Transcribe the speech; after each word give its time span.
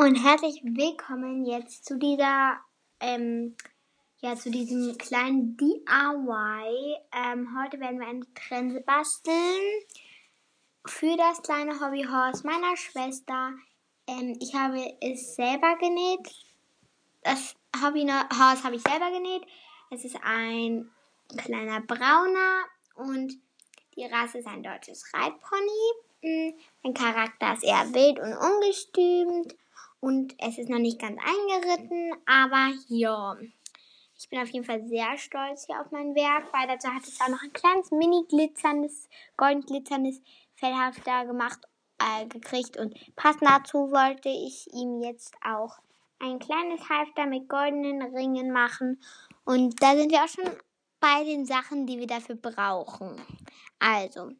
und 0.00 0.14
herzlich 0.14 0.62
willkommen 0.64 1.44
jetzt 1.44 1.84
zu 1.84 1.98
dieser, 1.98 2.58
ähm, 3.00 3.54
ja, 4.20 4.34
zu 4.34 4.50
diesem 4.50 4.96
kleinen 4.96 5.58
DIY. 5.58 6.96
Ähm, 7.12 7.54
heute 7.60 7.78
werden 7.80 8.00
wir 8.00 8.06
eine 8.06 8.24
Trense 8.32 8.80
basteln 8.80 9.60
für 10.86 11.14
das 11.18 11.42
kleine 11.42 11.78
Hobbyhorse 11.78 12.46
meiner 12.46 12.78
Schwester. 12.78 13.52
Ähm, 14.06 14.38
ich 14.40 14.54
habe 14.54 14.82
es 15.02 15.34
selber 15.34 15.76
genäht. 15.76 16.34
Das 17.22 17.54
Hobbyhorse 17.84 18.64
habe 18.64 18.76
ich 18.76 18.82
selber 18.82 19.10
genäht. 19.10 19.42
Es 19.90 20.06
ist 20.06 20.16
ein 20.22 20.90
kleiner 21.36 21.82
brauner 21.82 22.64
und 22.94 23.34
die 23.96 24.06
Rasse 24.06 24.38
ist 24.38 24.46
ein 24.46 24.62
deutsches 24.62 25.12
Reitpony. 25.12 25.92
Hm, 26.22 26.54
mein 26.84 26.94
Charakter 26.94 27.52
ist 27.52 27.64
eher 27.64 27.92
wild 27.92 28.18
und 28.18 28.34
ungestümt 28.34 29.59
und 30.00 30.34
es 30.38 30.58
ist 30.58 30.68
noch 30.68 30.78
nicht 30.78 30.98
ganz 30.98 31.18
eingeritten, 31.18 32.12
aber 32.26 32.72
ja. 32.88 33.36
Ich 34.18 34.28
bin 34.28 34.40
auf 34.40 34.50
jeden 34.50 34.66
Fall 34.66 34.86
sehr 34.86 35.16
stolz 35.16 35.64
hier 35.66 35.80
auf 35.80 35.90
mein 35.92 36.14
Werk, 36.14 36.52
weil 36.52 36.66
dazu 36.66 36.88
hatte 36.88 37.08
ich 37.08 37.20
auch 37.20 37.28
noch 37.28 37.42
ein 37.42 37.52
kleines 37.52 37.90
mini 37.90 38.24
glitzerndes, 38.28 39.08
golden 39.36 39.62
glitzerndes 39.62 40.20
Fellhafter 40.54 41.24
gemacht, 41.24 41.60
äh, 41.98 42.26
gekriegt 42.26 42.76
und 42.76 42.94
passend 43.16 43.44
dazu 43.44 43.90
wollte 43.90 44.28
ich 44.28 44.66
ihm 44.74 45.02
jetzt 45.02 45.34
auch 45.42 45.78
ein 46.18 46.38
kleines 46.38 46.86
Halfter 46.88 47.26
mit 47.26 47.48
goldenen 47.48 48.02
Ringen 48.14 48.52
machen 48.52 49.02
und 49.44 49.82
da 49.82 49.96
sind 49.96 50.12
wir 50.12 50.22
auch 50.22 50.28
schon 50.28 50.50
bei 51.00 51.24
den 51.24 51.46
Sachen, 51.46 51.86
die 51.86 51.98
wir 51.98 52.06
dafür 52.06 52.36
brauchen. 52.36 53.20
Also, 53.78 54.32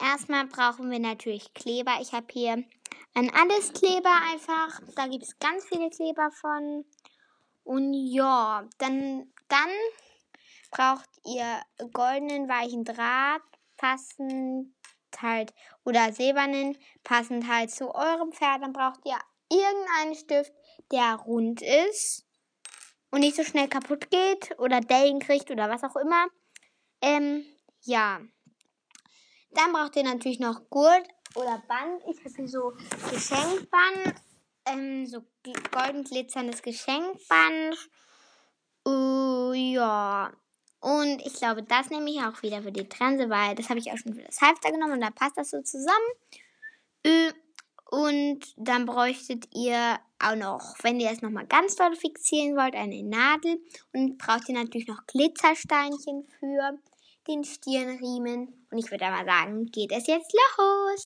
erstmal 0.00 0.46
brauchen 0.46 0.90
wir 0.90 0.98
natürlich 0.98 1.52
Kleber. 1.54 1.98
Ich 2.00 2.12
habe 2.12 2.26
hier 2.30 2.64
ein 3.14 3.30
alles 3.34 3.72
Kleber 3.72 4.14
einfach. 4.32 4.80
Da 4.96 5.06
gibt 5.06 5.24
es 5.24 5.38
ganz 5.38 5.64
viele 5.66 5.90
Kleber 5.90 6.30
von. 6.30 6.84
Und 7.64 7.94
ja, 7.94 8.64
dann, 8.78 9.32
dann 9.48 9.70
braucht 10.70 11.08
ihr 11.24 11.60
goldenen 11.92 12.48
weichen 12.48 12.84
Draht, 12.84 13.42
passend 13.76 14.74
halt, 15.20 15.52
oder 15.84 16.12
silbernen, 16.12 16.78
passend 17.04 17.46
halt 17.48 17.70
zu 17.70 17.94
eurem 17.94 18.32
Pferd. 18.32 18.62
Dann 18.62 18.72
braucht 18.72 19.00
ihr 19.04 19.18
irgendeinen 19.50 20.14
Stift, 20.14 20.52
der 20.92 21.16
rund 21.16 21.62
ist 21.62 22.26
und 23.10 23.20
nicht 23.20 23.36
so 23.36 23.44
schnell 23.44 23.68
kaputt 23.68 24.10
geht 24.10 24.58
oder 24.58 24.80
Dellen 24.80 25.18
kriegt 25.18 25.50
oder 25.50 25.68
was 25.68 25.84
auch 25.84 25.96
immer. 25.96 26.26
Ähm, 27.02 27.44
ja. 27.82 28.20
Dann 29.52 29.72
braucht 29.72 29.96
ihr 29.96 30.04
natürlich 30.04 30.40
noch 30.40 30.68
Gurt 30.70 31.06
oder 31.34 31.62
Band. 31.66 32.02
Ich 32.08 32.24
habe 32.24 32.34
hier 32.36 32.48
so 32.48 32.72
Geschenkband, 33.10 34.14
ähm, 34.66 35.06
so 35.06 35.24
golden 35.72 36.04
glitzerndes 36.04 36.62
Geschenkband. 36.62 37.76
Uh, 38.86 39.52
ja. 39.52 40.32
Und 40.80 41.20
ich 41.26 41.34
glaube, 41.34 41.62
das 41.62 41.90
nehme 41.90 42.10
ich 42.10 42.20
auch 42.22 42.42
wieder 42.42 42.62
für 42.62 42.72
die 42.72 42.88
Trense, 42.88 43.28
weil 43.28 43.54
das 43.54 43.68
habe 43.68 43.78
ich 43.78 43.92
auch 43.92 43.98
schon 43.98 44.14
für 44.14 44.22
das 44.22 44.40
Halfter 44.40 44.70
genommen 44.72 44.94
und 44.94 45.00
da 45.02 45.10
passt 45.10 45.36
das 45.36 45.50
so 45.50 45.60
zusammen. 45.62 46.10
Uh, 47.06 47.32
und 47.90 48.54
dann 48.56 48.86
bräuchtet 48.86 49.48
ihr 49.52 49.98
auch 50.20 50.36
noch, 50.36 50.76
wenn 50.82 51.00
ihr 51.00 51.10
es 51.10 51.22
nochmal 51.22 51.46
ganz 51.46 51.74
doll 51.74 51.96
fixieren 51.96 52.56
wollt, 52.56 52.74
eine 52.74 53.02
Nadel. 53.02 53.60
Und 53.92 54.16
braucht 54.16 54.48
ihr 54.48 54.54
natürlich 54.54 54.86
noch 54.86 55.06
Glitzersteinchen 55.06 56.24
für 56.38 56.78
den 57.26 57.44
Stirnriemen. 57.44 58.66
Und 58.70 58.78
ich 58.78 58.90
würde 58.90 59.04
mal 59.06 59.24
sagen, 59.24 59.66
geht 59.66 59.92
es 59.92 60.06
jetzt 60.06 60.32
los. 60.32 61.04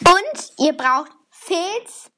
Und 0.00 0.52
ihr 0.58 0.72
braucht 0.72 1.12
Filz 1.30 2.10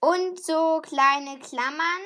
und 0.00 0.42
so 0.42 0.80
kleine 0.82 1.38
Klammern, 1.40 2.02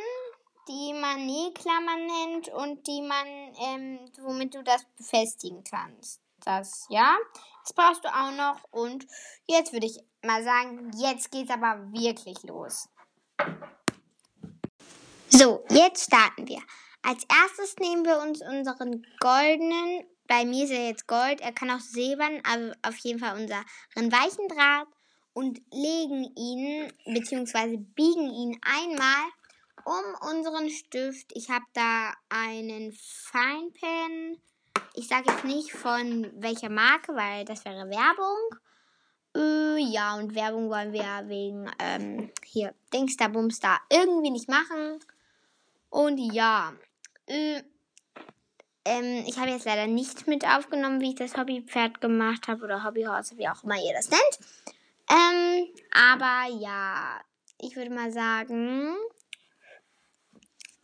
die 0.68 0.92
man 0.94 1.26
Nähklammern 1.26 2.06
nennt 2.06 2.48
und 2.48 2.86
die 2.86 3.02
man, 3.02 3.26
ähm, 3.60 4.00
womit 4.20 4.54
du 4.54 4.62
das 4.62 4.84
befestigen 4.96 5.62
kannst. 5.64 6.20
Das, 6.44 6.86
ja. 6.88 7.16
Das 7.62 7.72
brauchst 7.72 8.04
du 8.04 8.08
auch 8.08 8.32
noch. 8.32 8.58
Und 8.70 9.06
jetzt 9.46 9.72
würde 9.72 9.86
ich 9.86 9.98
mal 10.22 10.42
sagen, 10.42 10.90
jetzt 10.96 11.30
geht's 11.30 11.50
aber 11.50 11.92
wirklich 11.92 12.42
los. 12.42 12.88
So, 15.28 15.64
jetzt 15.70 16.06
starten 16.06 16.46
wir. 16.46 16.60
Als 17.02 17.24
erstes 17.28 17.76
nehmen 17.76 18.04
wir 18.04 18.18
uns 18.20 18.40
unseren 18.42 19.04
goldenen, 19.18 20.04
bei 20.28 20.44
mir 20.44 20.64
ist 20.64 20.70
er 20.70 20.86
jetzt 20.88 21.08
Gold, 21.08 21.40
er 21.40 21.52
kann 21.52 21.70
auch 21.70 21.80
silbern, 21.80 22.40
aber 22.44 22.74
auf 22.82 22.96
jeden 22.98 23.18
Fall 23.18 23.34
unseren 23.34 24.12
weichen 24.12 24.48
Draht 24.48 24.86
und 25.34 25.60
legen 25.72 26.32
ihn, 26.36 26.92
beziehungsweise 27.04 27.76
biegen 27.76 28.30
ihn 28.30 28.58
einmal 28.62 29.24
um 29.84 30.30
unseren 30.30 30.70
Stift. 30.70 31.32
Ich 31.34 31.50
habe 31.50 31.64
da 31.72 32.12
einen 32.28 32.92
Feinpen. 32.92 34.40
Ich 34.94 35.08
sage 35.08 35.30
jetzt 35.30 35.44
nicht 35.44 35.72
von 35.72 36.30
welcher 36.40 36.70
Marke, 36.70 37.14
weil 37.14 37.44
das 37.44 37.64
wäre 37.64 37.90
Werbung. 37.90 38.58
Äh, 39.34 39.78
ja, 39.92 40.14
und 40.16 40.34
Werbung 40.34 40.68
wollen 40.68 40.92
wir 40.92 41.28
wegen 41.28 41.70
ähm, 41.78 42.30
hier 42.44 42.74
Dingster 42.92 43.28
Bumster 43.28 43.80
irgendwie 43.90 44.30
nicht 44.30 44.48
machen. 44.48 45.00
Und 45.88 46.18
ja, 46.18 46.72
ähm, 47.26 49.24
ich 49.26 49.38
habe 49.38 49.50
jetzt 49.50 49.66
leider 49.66 49.86
nicht 49.86 50.26
mit 50.26 50.46
aufgenommen, 50.46 51.00
wie 51.00 51.10
ich 51.10 51.16
das 51.16 51.36
Hobbypferd 51.36 52.00
gemacht 52.00 52.48
habe 52.48 52.64
oder 52.64 52.84
Hobbyhorse, 52.84 53.36
wie 53.38 53.48
auch 53.48 53.62
immer 53.64 53.76
ihr 53.76 53.94
das 53.94 54.10
nennt. 54.10 54.38
Ähm, 55.10 55.68
aber 55.92 56.54
ja, 56.58 57.20
ich 57.58 57.76
würde 57.76 57.90
mal 57.90 58.12
sagen, 58.12 58.96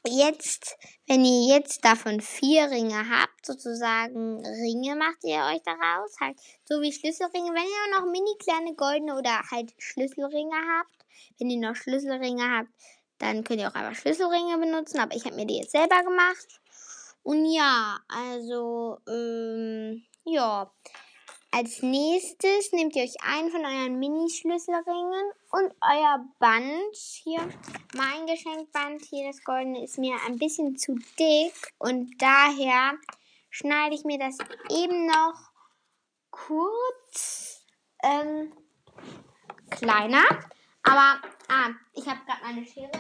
jetzt, 0.06 0.76
wenn 1.06 1.24
ihr 1.24 1.56
jetzt 1.56 1.84
davon 1.84 2.20
vier 2.20 2.70
Ringe 2.70 3.08
habt, 3.08 3.44
sozusagen 3.44 4.44
Ringe 4.44 4.96
macht 4.96 5.22
ihr 5.24 5.42
euch 5.52 5.62
daraus, 5.64 6.16
halt 6.20 6.38
so 6.64 6.80
wie 6.80 6.92
Schlüsselringe. 6.92 7.50
Wenn 7.52 7.64
ihr 7.64 8.00
noch 8.00 8.10
mini 8.10 8.36
kleine 8.38 8.74
goldene 8.74 9.16
oder 9.16 9.40
halt 9.50 9.72
Schlüsselringe 9.78 10.56
habt, 10.56 11.06
wenn 11.38 11.50
ihr 11.50 11.58
noch 11.58 11.76
Schlüsselringe 11.76 12.44
habt, 12.50 12.70
dann 13.18 13.44
könnt 13.44 13.60
ihr 13.60 13.68
auch 13.68 13.74
einfach 13.74 13.94
Schlüsselringe 14.00 14.58
benutzen, 14.58 15.00
aber 15.00 15.14
ich 15.14 15.24
habe 15.24 15.36
mir 15.36 15.46
die 15.46 15.58
jetzt 15.58 15.72
selber 15.72 16.02
gemacht. 16.02 16.60
Und 17.22 17.44
ja, 17.46 17.98
also, 18.08 18.98
ähm, 19.08 20.04
ja. 20.24 20.70
Als 21.50 21.80
nächstes 21.80 22.72
nehmt 22.72 22.94
ihr 22.94 23.04
euch 23.04 23.16
einen 23.22 23.50
von 23.50 23.64
euren 23.64 23.98
Mini-Schlüsselringen 23.98 25.32
und 25.50 25.74
euer 25.80 26.24
Band 26.38 26.94
hier. 26.94 27.40
Mein 27.94 28.26
Geschenkband 28.26 29.02
hier, 29.08 29.28
das 29.28 29.42
goldene, 29.44 29.82
ist 29.82 29.96
mir 29.96 30.14
ein 30.26 30.38
bisschen 30.38 30.76
zu 30.76 30.96
dick 31.18 31.54
und 31.78 32.12
daher 32.18 32.92
schneide 33.48 33.94
ich 33.94 34.04
mir 34.04 34.18
das 34.18 34.36
eben 34.70 35.06
noch 35.06 35.50
kurz 36.30 37.64
ähm, 38.02 38.52
kleiner. 39.70 40.24
Aber, 40.82 41.20
ah, 41.48 41.70
ich 41.94 42.06
habe 42.06 42.20
gerade 42.24 42.42
meine 42.42 42.66
Schere 42.66 42.90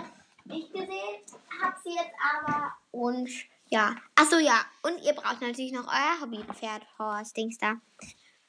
nicht 0.44 0.72
gesehen, 0.72 1.20
habe 1.62 1.76
sie 1.82 1.90
jetzt 1.90 2.14
aber 2.36 2.72
und 2.90 3.28
ja. 3.70 3.94
Achso, 4.14 4.38
ja. 4.38 4.64
Und 4.82 5.02
ihr 5.02 5.12
braucht 5.12 5.40
natürlich 5.40 5.72
noch 5.72 5.86
euer 5.86 6.20
Hobbypferd, 6.20 6.86
Horst, 6.98 7.36
Dings 7.36 7.58
da. 7.58 7.76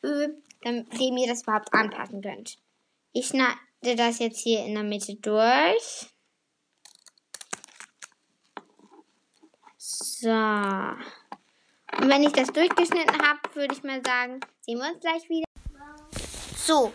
Äh, 0.02 0.30
damit 0.62 0.94
ihr 0.94 1.28
das 1.28 1.44
überhaupt 1.44 1.74
anpassen 1.74 2.22
könnt. 2.22 2.58
Ich 3.12 3.28
schneide 3.28 3.96
das 3.96 4.20
jetzt 4.20 4.40
hier 4.40 4.66
in 4.66 4.76
der 4.76 4.84
Mitte 4.84 5.16
durch. 5.16 6.10
So. 9.78 10.30
Und 10.30 12.08
wenn 12.08 12.24
ich 12.24 12.31
das 12.31 12.50
durchgeschnitten 12.50 13.22
habe, 13.22 13.40
würde 13.56 13.74
ich 13.74 13.84
mal 13.84 14.02
sagen, 14.06 14.40
sehen 14.62 14.78
wir 14.78 14.92
uns 14.92 15.00
gleich 15.02 15.28
wieder. 15.30 15.46
So, 16.56 16.94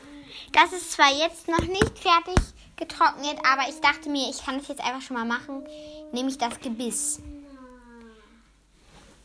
das 0.53 0.73
ist 0.73 0.93
zwar 0.93 1.13
jetzt 1.13 1.49
noch 1.49 1.67
nicht 1.67 1.99
fertig 1.99 2.54
getrocknet, 2.77 3.39
aber 3.45 3.69
ich 3.69 3.81
dachte 3.81 4.09
mir, 4.09 4.29
ich 4.31 4.45
kann 4.45 4.59
das 4.59 4.69
jetzt 4.69 4.85
einfach 4.85 5.03
schon 5.03 5.17
mal 5.17 5.25
machen, 5.25 5.67
nämlich 6.13 6.39
das 6.39 6.61
Gebiss. 6.61 7.21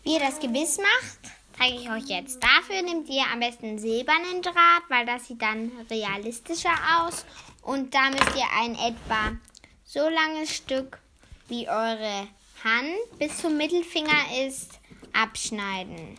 Wie 0.04 0.13
ihr 0.13 0.19
das 0.19 0.40
Gebiss 0.40 0.78
macht, 0.78 1.34
zeige 1.57 1.75
ich 1.75 1.90
euch 1.90 2.06
jetzt. 2.06 2.42
Dafür 2.42 2.81
nehmt 2.81 3.10
ihr 3.10 3.24
am 3.31 3.40
besten 3.40 3.78
silbernen 3.78 4.42
Draht, 4.42 4.84
weil 4.88 5.06
das 5.06 5.28
sieht 5.28 5.42
dann 5.42 5.72
realistischer 5.90 6.74
aus. 6.98 7.25
Und 7.62 7.94
da 7.94 8.10
müsst 8.10 8.36
ihr 8.36 8.48
ein 8.62 8.75
etwa 8.75 9.38
so 9.84 10.07
langes 10.07 10.56
Stück, 10.56 11.00
wie 11.48 11.68
eure 11.68 12.28
Hand 12.63 13.19
bis 13.19 13.38
zum 13.38 13.57
Mittelfinger 13.57 14.48
ist, 14.48 14.80
abschneiden. 15.13 16.18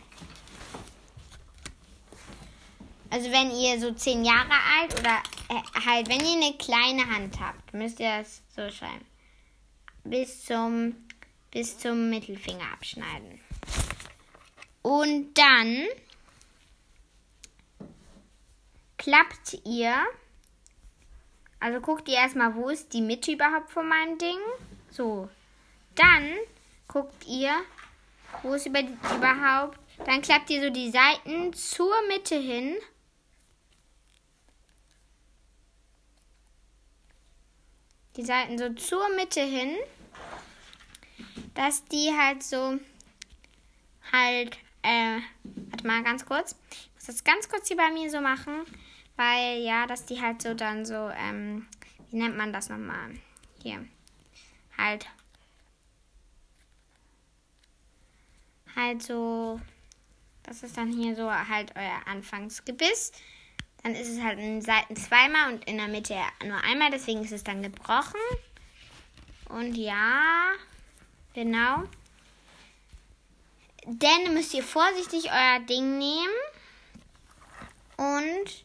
Also 3.11 3.29
wenn 3.31 3.51
ihr 3.51 3.79
so 3.79 3.91
zehn 3.91 4.23
Jahre 4.23 4.53
alt 4.79 4.99
oder 4.99 5.21
äh, 5.49 5.85
halt, 5.85 6.07
wenn 6.09 6.21
ihr 6.21 6.47
eine 6.47 6.57
kleine 6.57 7.05
Hand 7.13 7.39
habt, 7.39 7.73
müsst 7.73 7.99
ihr 7.99 8.19
das 8.19 8.41
so 8.55 8.69
schreiben. 8.69 9.05
Bis 10.05 10.45
zum, 10.45 10.95
bis 11.51 11.77
zum 11.77 12.09
Mittelfinger 12.09 12.71
abschneiden. 12.73 13.39
Und 14.81 15.37
dann 15.37 15.85
klappt 18.97 19.59
ihr 19.65 19.93
Also 21.59 21.79
guckt 21.79 22.07
ihr 22.07 22.15
erstmal, 22.15 22.55
wo 22.55 22.69
ist 22.69 22.91
die 22.93 23.01
Mitte 23.01 23.33
überhaupt 23.33 23.69
von 23.69 23.87
meinem 23.87 24.17
Ding. 24.17 24.39
So. 24.89 25.29
Dann 25.95 26.37
guckt 26.87 27.27
ihr, 27.27 27.53
wo 28.41 28.53
ist 28.53 28.65
über, 28.65 28.79
überhaupt. 28.79 29.77
Dann 30.05 30.21
klappt 30.21 30.49
ihr 30.49 30.61
so 30.61 30.69
die 30.69 30.89
Seiten 30.89 31.53
zur 31.53 31.93
Mitte 32.07 32.35
hin. 32.35 32.77
Die 38.17 38.25
Seiten 38.25 38.57
so 38.57 38.73
zur 38.73 39.07
Mitte 39.15 39.41
hin. 39.41 39.75
Dass 41.53 41.83
die 41.85 42.11
halt 42.17 42.43
so 42.43 42.79
halt, 44.11 44.57
äh, 44.83 45.19
warte 45.43 45.87
mal 45.87 46.03
ganz 46.03 46.25
kurz. 46.25 46.55
Ich 46.69 46.95
muss 46.95 47.05
das 47.05 47.23
ganz 47.23 47.49
kurz 47.49 47.67
hier 47.67 47.77
bei 47.77 47.91
mir 47.91 48.09
so 48.09 48.21
machen. 48.21 48.65
Weil, 49.15 49.61
ja, 49.61 49.85
dass 49.87 50.05
die 50.05 50.21
halt 50.21 50.41
so 50.41 50.53
dann 50.53 50.85
so, 50.85 51.09
ähm, 51.09 51.67
wie 52.09 52.17
nennt 52.17 52.37
man 52.37 52.53
das 52.53 52.69
nochmal? 52.69 53.11
Hier. 53.61 53.85
Halt. 54.77 55.07
Halt 58.75 59.03
so. 59.03 59.59
Das 60.43 60.63
ist 60.63 60.77
dann 60.77 60.91
hier 60.91 61.15
so 61.15 61.31
halt 61.31 61.75
euer 61.75 62.01
Anfangsgebiss. 62.07 63.11
Dann 63.83 63.95
ist 63.95 64.09
es 64.09 64.21
halt 64.21 64.37
in 64.39 64.61
Seiten 64.61 64.95
zweimal 64.95 65.53
und 65.53 65.65
in 65.67 65.77
der 65.77 65.87
Mitte 65.87 66.15
nur 66.45 66.63
einmal. 66.63 66.91
Deswegen 66.91 67.23
ist 67.23 67.31
es 67.31 67.43
dann 67.43 67.63
gebrochen. 67.63 68.19
Und 69.49 69.75
ja, 69.75 70.51
genau. 71.33 71.83
Dann 73.85 74.33
müsst 74.33 74.53
ihr 74.53 74.63
vorsichtig 74.63 75.31
euer 75.31 75.59
Ding 75.61 75.97
nehmen. 75.97 76.33
Und 77.97 78.63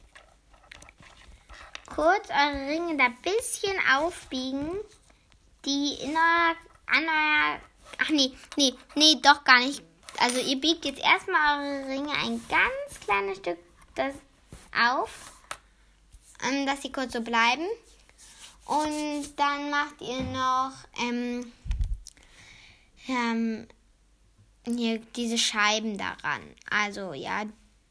kurz 1.95 2.29
eure 2.31 2.69
Ringe 2.69 2.97
da 2.97 3.07
ein 3.07 3.17
bisschen 3.23 3.77
aufbiegen, 3.95 4.71
die 5.65 5.95
in 6.03 6.11
euer, 6.11 6.57
an 6.87 7.05
euer, 7.05 7.61
ach 7.99 8.09
nee, 8.11 8.33
nee, 8.57 8.75
nee, 8.95 9.17
doch 9.23 9.45
gar 9.45 9.61
nicht. 9.61 9.83
Also 10.19 10.41
ihr 10.41 10.61
biegt 10.61 10.85
jetzt 10.85 11.03
erstmal 11.03 11.59
eure 11.59 11.89
Ringe 11.89 12.13
ein 12.13 12.43
ganz 12.49 13.01
kleines 13.01 13.39
Stück 13.39 13.59
das 13.95 14.15
auf, 14.77 15.33
ähm, 16.43 16.67
dass 16.67 16.83
sie 16.83 16.93
kurz 16.93 17.13
so 17.13 17.21
bleiben. 17.21 17.67
Und 18.67 19.37
dann 19.37 19.71
macht 19.71 20.01
ihr 20.01 20.21
noch 20.23 20.73
ähm, 21.01 21.53
ähm, 23.09 23.69
hier 24.65 24.99
diese 25.15 25.39
Scheiben 25.39 25.97
daran. 25.97 26.43
Also 26.71 27.13
ja, 27.13 27.45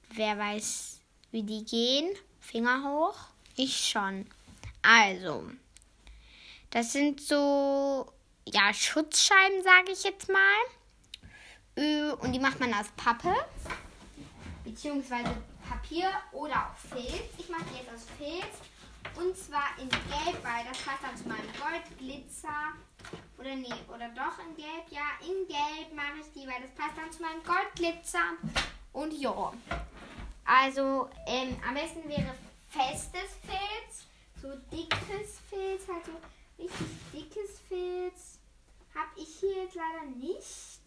wer 0.10 0.38
weiß, 0.38 1.00
wie 1.32 1.44
die 1.44 1.64
gehen. 1.64 2.16
Finger 2.40 2.84
hoch. 2.84 3.16
Ich 3.56 3.90
schon. 3.90 4.26
Also, 4.82 5.50
das 6.70 6.92
sind 6.92 7.22
so, 7.22 8.12
ja, 8.46 8.74
Schutzscheiben, 8.74 9.64
sage 9.64 9.92
ich 9.92 10.04
jetzt 10.04 10.30
mal. 10.30 12.16
Und 12.20 12.32
die 12.32 12.40
macht 12.40 12.60
man 12.60 12.74
aus 12.74 12.88
Pappe, 12.96 13.34
beziehungsweise 14.64 15.36
Papier 15.70 16.10
oder 16.32 16.68
auch 16.68 16.78
Filz. 16.78 17.30
Ich 17.38 17.50
mache 17.50 17.66
die 17.72 17.78
jetzt 17.78 17.94
aus 17.94 18.08
Filz. 18.18 18.62
Und 19.16 19.38
zwar 19.38 19.78
in 19.80 19.90
Gelb, 19.90 20.44
weil 20.44 20.66
das 20.68 20.78
passt 20.82 21.04
dann 21.04 21.16
zu 21.16 21.28
meinem 21.28 21.48
Goldglitzer. 21.60 22.74
Oder 23.38 23.56
nee, 23.56 23.74
oder 23.88 24.10
doch 24.10 24.40
in 24.40 24.56
Gelb? 24.56 24.90
Ja, 24.90 25.16
in 25.22 25.48
Gelb 25.48 25.94
mache 25.94 26.20
ich 26.22 26.32
die, 26.34 26.48
weil 26.48 26.62
das 26.62 26.72
passt 26.72 26.98
dann 26.98 27.12
zu 27.12 27.22
meinem 27.22 27.44
Goldglitzer. 27.44 28.34
Und 28.94 29.14
ja. 29.14 29.54
Also, 30.44 31.10
ähm, 31.28 31.58
am 31.68 31.74
besten 31.74 32.08
wäre 32.08 32.36
festes 32.70 33.38
Filz, 33.46 34.06
so 34.42 34.56
dickes 34.72 35.40
Filz, 35.50 35.88
halt 35.88 36.06
so 36.06 36.12
richtig 36.58 36.88
dickes 37.14 37.60
Filz. 37.68 38.40
Habe 38.94 39.10
ich 39.18 39.38
hier 39.40 39.64
jetzt 39.64 39.76
leider 39.76 40.06
nicht, 40.06 40.82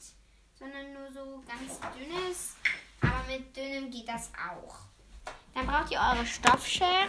sondern 0.58 0.92
nur 0.92 1.10
so 1.12 1.42
ganz 1.46 1.80
dünnes. 1.96 2.56
Aber 3.00 3.25
mit 3.27 3.56
dünnem 3.56 3.91
geht 3.91 4.09
das 4.09 4.31
auch. 4.35 4.77
Dann 5.55 5.67
braucht 5.67 5.91
ihr 5.91 5.99
eure 5.99 6.27
Stoffschere 6.27 7.09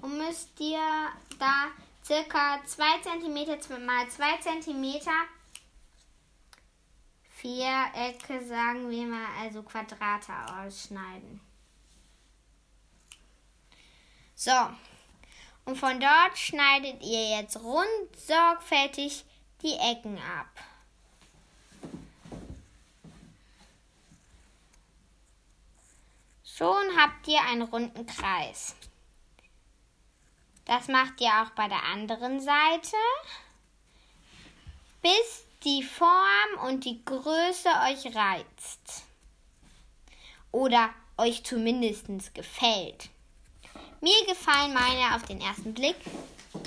und 0.00 0.18
müsst 0.18 0.58
ihr 0.60 1.10
da 1.38 1.66
circa 2.04 2.60
2 2.64 2.84
cm 3.02 3.84
mal 3.84 4.08
2 4.08 4.38
cm 4.38 5.00
Vierecke, 7.40 8.44
sagen 8.44 8.90
wir 8.90 9.06
mal, 9.06 9.26
also 9.40 9.62
Quadrate 9.62 10.32
ausschneiden. 10.56 11.40
So. 14.34 14.52
Und 15.64 15.76
von 15.76 16.00
dort 16.00 16.38
schneidet 16.38 17.02
ihr 17.02 17.38
jetzt 17.38 17.60
rund 17.60 18.16
sorgfältig 18.16 19.24
die 19.62 19.74
Ecken 19.74 20.18
ab. 20.18 20.48
Schon 26.58 26.98
habt 26.98 27.28
ihr 27.28 27.40
einen 27.40 27.62
runden 27.62 28.04
Kreis. 28.04 28.74
Das 30.64 30.88
macht 30.88 31.20
ihr 31.20 31.28
auch 31.28 31.50
bei 31.50 31.68
der 31.68 31.84
anderen 31.84 32.40
Seite, 32.40 32.96
bis 35.00 35.46
die 35.62 35.84
Form 35.84 36.66
und 36.66 36.84
die 36.84 37.00
Größe 37.04 37.68
euch 37.88 38.12
reizt. 38.12 39.04
Oder 40.50 40.90
euch 41.16 41.44
zumindest 41.44 42.34
gefällt. 42.34 43.08
Mir 44.00 44.26
gefallen 44.26 44.74
meine 44.74 45.14
auf 45.14 45.22
den 45.26 45.40
ersten 45.40 45.72
Blick. 45.72 45.98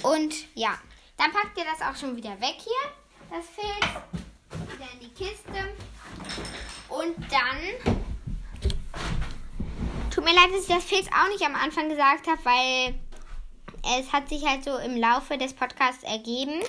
Und 0.04 0.34
ja, 0.56 0.78
dann 1.18 1.34
packt 1.34 1.58
ihr 1.58 1.66
das 1.66 1.82
auch 1.82 2.00
schon 2.00 2.16
wieder 2.16 2.40
weg 2.40 2.56
hier. 2.60 3.30
Das 3.30 3.46
Filz 3.46 4.72
wieder 4.72 4.90
in 4.94 5.00
die 5.02 5.14
Kiste. 5.14 5.76
Und 6.88 7.18
dann. 7.30 8.01
Tut 10.14 10.26
mir 10.26 10.34
leid, 10.34 10.52
dass 10.52 10.64
ich 10.64 10.76
das 10.76 10.84
Filz 10.84 11.08
auch 11.08 11.30
nicht 11.30 11.44
am 11.44 11.56
Anfang 11.56 11.88
gesagt 11.88 12.28
habe, 12.28 12.44
weil 12.44 13.00
es 13.98 14.12
hat 14.12 14.28
sich 14.28 14.46
halt 14.46 14.64
so 14.64 14.78
im 14.78 14.98
Laufe 14.98 15.38
des 15.38 15.54
Podcasts 15.54 16.04
ergeben. 16.04 16.62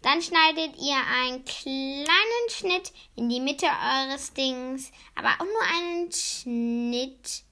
Dann 0.00 0.22
schneidet 0.22 0.76
ihr 0.80 0.96
einen 0.96 1.44
kleinen 1.44 2.48
Schnitt 2.48 2.90
in 3.16 3.28
die 3.28 3.40
Mitte 3.40 3.66
eures 3.66 4.32
Dings, 4.32 4.90
aber 5.14 5.28
auch 5.38 5.44
nur 5.44 5.62
einen 5.74 6.10
Schnitt 6.10 7.42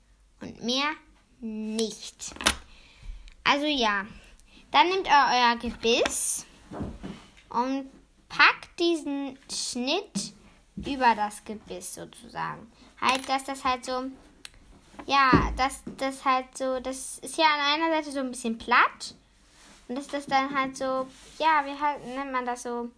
und 0.40 0.64
mehr 0.64 0.92
nicht. 1.40 2.34
Also 3.44 3.66
ja, 3.66 4.06
dann 4.70 4.88
nehmt 4.88 5.06
ihr 5.06 5.26
euer 5.30 5.56
Gebiss 5.56 6.46
und 7.50 7.90
packt 8.30 8.80
diesen 8.80 9.38
Schnitt 9.52 10.32
über 10.76 11.14
das 11.14 11.44
Gebiss 11.44 11.96
sozusagen. 11.96 12.72
Halt, 12.98 13.28
dass 13.28 13.44
das 13.44 13.64
halt 13.64 13.84
so, 13.84 14.10
ja, 15.08 15.50
dass 15.56 15.82
das 15.96 16.24
halt 16.24 16.56
so, 16.56 16.80
das 16.80 17.18
ist 17.20 17.38
ja 17.38 17.46
an 17.46 17.80
einer 17.80 17.96
Seite 17.96 18.12
so 18.12 18.20
ein 18.20 18.30
bisschen 18.30 18.58
platt. 18.58 19.14
Und 19.88 19.96
dass 19.96 20.06
das 20.06 20.26
dann 20.26 20.54
halt 20.54 20.76
so, 20.76 21.06
ja, 21.38 21.64
wie 21.64 21.80
halt 21.80 22.04
nennt 22.04 22.30
man 22.30 22.44
das 22.44 22.64
so, 22.64 22.90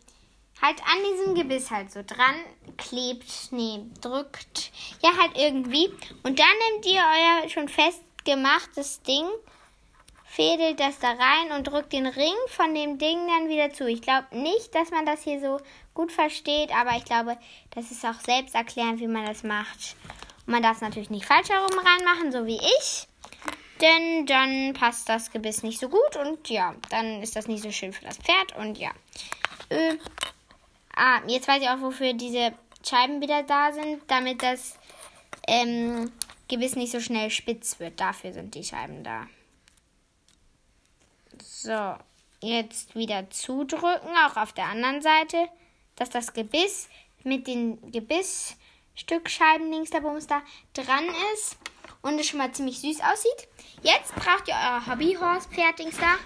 halt 0.60 0.80
an 0.80 0.98
diesem 1.08 1.36
Gebiss 1.36 1.70
halt 1.70 1.92
so 1.92 2.02
dran 2.04 2.34
klebt, 2.76 3.52
nee, 3.52 3.84
drückt, 4.00 4.72
ja, 5.02 5.10
halt 5.20 5.36
irgendwie. 5.36 5.86
Und 6.24 6.36
dann 6.40 6.46
nehmt 6.72 6.86
ihr 6.86 7.00
euer 7.00 7.48
schon 7.48 7.68
fest 7.68 8.02
gemachtes 8.24 9.02
Ding, 9.02 9.26
fädelt 10.24 10.80
das 10.80 10.98
da 10.98 11.10
rein 11.10 11.52
und 11.56 11.68
drückt 11.68 11.92
den 11.92 12.06
Ring 12.06 12.34
von 12.48 12.74
dem 12.74 12.98
Ding 12.98 13.18
dann 13.28 13.48
wieder 13.48 13.72
zu. 13.72 13.86
Ich 13.86 14.02
glaube 14.02 14.36
nicht, 14.36 14.74
dass 14.74 14.90
man 14.90 15.06
das 15.06 15.22
hier 15.22 15.40
so 15.40 15.60
gut 15.94 16.10
versteht, 16.10 16.74
aber 16.74 16.96
ich 16.96 17.04
glaube, 17.04 17.38
das 17.70 17.92
ist 17.92 18.04
auch 18.04 18.20
selbst 18.20 18.56
erklärend, 18.56 18.98
wie 18.98 19.06
man 19.06 19.26
das 19.26 19.44
macht. 19.44 19.94
Und 20.46 20.52
man 20.52 20.62
darf 20.62 20.76
es 20.76 20.82
natürlich 20.82 21.10
nicht 21.10 21.26
falsch 21.26 21.48
herum 21.48 21.78
reinmachen, 21.78 22.32
so 22.32 22.46
wie 22.46 22.58
ich. 22.58 23.06
Denn 23.80 24.26
dann 24.26 24.74
passt 24.74 25.08
das 25.08 25.30
Gebiss 25.30 25.62
nicht 25.62 25.80
so 25.80 25.88
gut 25.88 26.16
und 26.16 26.50
ja, 26.50 26.74
dann 26.90 27.22
ist 27.22 27.34
das 27.36 27.46
nicht 27.46 27.62
so 27.62 27.72
schön 27.72 27.92
für 27.92 28.04
das 28.04 28.18
Pferd 28.18 28.56
und 28.56 28.76
ja. 28.76 28.90
Äh, 29.70 29.96
ah, 30.94 31.20
jetzt 31.26 31.48
weiß 31.48 31.62
ich 31.62 31.68
auch, 31.68 31.80
wofür 31.80 32.12
diese 32.12 32.52
Scheiben 32.86 33.22
wieder 33.22 33.42
da 33.42 33.72
sind, 33.72 34.02
damit 34.08 34.42
das 34.42 34.76
ähm, 35.46 36.12
Gebiss 36.48 36.76
nicht 36.76 36.92
so 36.92 37.00
schnell 37.00 37.30
spitz 37.30 37.78
wird. 37.80 38.00
Dafür 38.00 38.32
sind 38.32 38.54
die 38.54 38.64
Scheiben 38.64 39.02
da. 39.02 39.26
So, 41.42 41.94
jetzt 42.42 42.94
wieder 42.94 43.30
zudrücken, 43.30 44.10
auch 44.26 44.36
auf 44.36 44.52
der 44.52 44.66
anderen 44.66 45.00
Seite, 45.00 45.48
dass 45.96 46.10
das 46.10 46.32
Gebiss 46.32 46.88
mit 47.22 47.46
den 47.46 47.78
Gebissstückscheiben 49.00 49.70
links 49.70 49.90
der 49.90 50.02
da 50.02 50.42
dran 50.74 51.04
ist 51.34 51.56
und 52.02 52.18
es 52.18 52.28
schon 52.28 52.38
mal 52.38 52.52
ziemlich 52.52 52.80
süß 52.80 53.00
aussieht. 53.00 53.48
Jetzt 53.82 54.14
braucht 54.14 54.48
ihr 54.48 54.54
euer 54.54 54.86
Hobbyhorse-Pferdings 54.86 55.96
da 55.98 56.16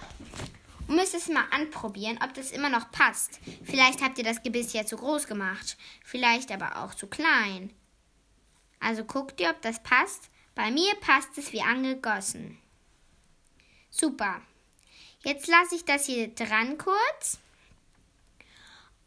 und 0.87 0.95
müsst 0.95 1.15
es 1.15 1.29
mal 1.29 1.45
anprobieren, 1.51 2.19
ob 2.23 2.33
das 2.33 2.51
immer 2.51 2.69
noch 2.69 2.91
passt. 2.91 3.39
Vielleicht 3.63 4.01
habt 4.01 4.17
ihr 4.17 4.23
das 4.23 4.43
Gebiss 4.43 4.73
ja 4.73 4.85
zu 4.85 4.97
groß 4.97 5.27
gemacht, 5.27 5.77
vielleicht 6.03 6.51
aber 6.51 6.83
auch 6.83 6.93
zu 6.93 7.07
klein. 7.07 7.73
Also 8.79 9.03
guckt 9.03 9.39
ihr, 9.39 9.49
ob 9.49 9.61
das 9.61 9.81
passt. 9.81 10.29
Bei 10.53 10.71
mir 10.71 10.93
passt 10.95 11.37
es 11.37 11.51
wie 11.53 11.61
angegossen. 11.61 12.57
Super. 13.89 14.41
Jetzt 15.23 15.47
lasse 15.47 15.75
ich 15.75 15.85
das 15.85 16.05
hier 16.05 16.27
dran 16.27 16.77
kurz 16.77 17.39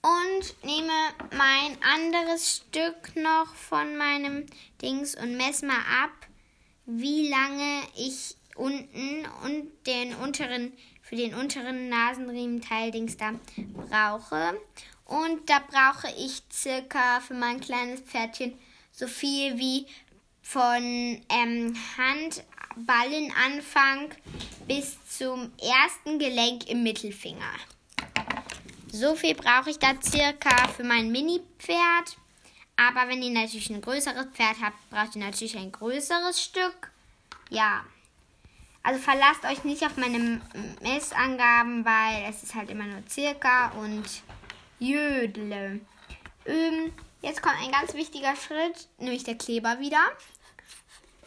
und 0.02 0.64
nehme 0.64 0.92
mein 1.36 1.76
anderes 1.82 2.56
Stück 2.56 3.14
noch 3.16 3.54
von 3.54 3.96
meinem 3.96 4.46
Dings 4.80 5.14
und 5.14 5.36
messe 5.36 5.66
mal 5.66 5.82
ab, 6.02 6.26
wie 6.86 7.28
lange 7.28 7.82
ich 7.96 8.36
unten 8.54 9.26
und 9.44 9.70
den 9.86 10.14
unteren 10.14 10.72
für 11.02 11.16
den 11.16 11.34
unteren 11.34 11.88
Nasenriementeil 11.88 12.90
Dings 12.90 13.16
da 13.16 13.32
brauche. 13.88 14.60
Und 15.06 15.48
da 15.48 15.60
brauche 15.60 16.08
ich 16.18 16.42
circa 16.52 17.20
für 17.20 17.34
mein 17.34 17.60
kleines 17.60 18.00
Pferdchen 18.00 18.58
so 18.92 19.06
viel 19.06 19.56
wie 19.58 19.86
von 20.42 21.22
ähm, 21.30 21.74
Handballenanfang 21.96 24.10
bis 24.66 24.98
zum 25.08 25.52
ersten 25.58 26.18
Gelenk 26.18 26.68
im 26.68 26.82
Mittelfinger. 26.82 27.54
So 28.98 29.14
viel 29.14 29.36
brauche 29.36 29.70
ich 29.70 29.78
da 29.78 29.94
circa 30.02 30.66
für 30.76 30.82
mein 30.82 31.12
Mini-Pferd. 31.12 32.16
Aber 32.74 33.08
wenn 33.08 33.22
ihr 33.22 33.30
natürlich 33.30 33.70
ein 33.70 33.80
größeres 33.80 34.26
Pferd 34.32 34.56
habt, 34.60 34.90
braucht 34.90 35.14
ihr 35.14 35.24
natürlich 35.24 35.56
ein 35.56 35.70
größeres 35.70 36.42
Stück. 36.42 36.90
Ja. 37.48 37.84
Also 38.82 38.98
verlasst 38.98 39.44
euch 39.44 39.62
nicht 39.62 39.84
auf 39.84 39.96
meine 39.96 40.40
Messangaben, 40.82 41.84
weil 41.84 42.24
es 42.28 42.42
ist 42.42 42.56
halt 42.56 42.70
immer 42.70 42.86
nur 42.86 43.04
circa 43.08 43.68
und 43.80 44.04
jödle. 44.80 45.78
Ähm, 46.44 46.92
jetzt 47.22 47.40
kommt 47.40 47.62
ein 47.62 47.70
ganz 47.70 47.94
wichtiger 47.94 48.34
Schritt, 48.34 48.88
nämlich 48.98 49.22
der 49.22 49.38
Kleber 49.38 49.78
wieder. 49.78 50.02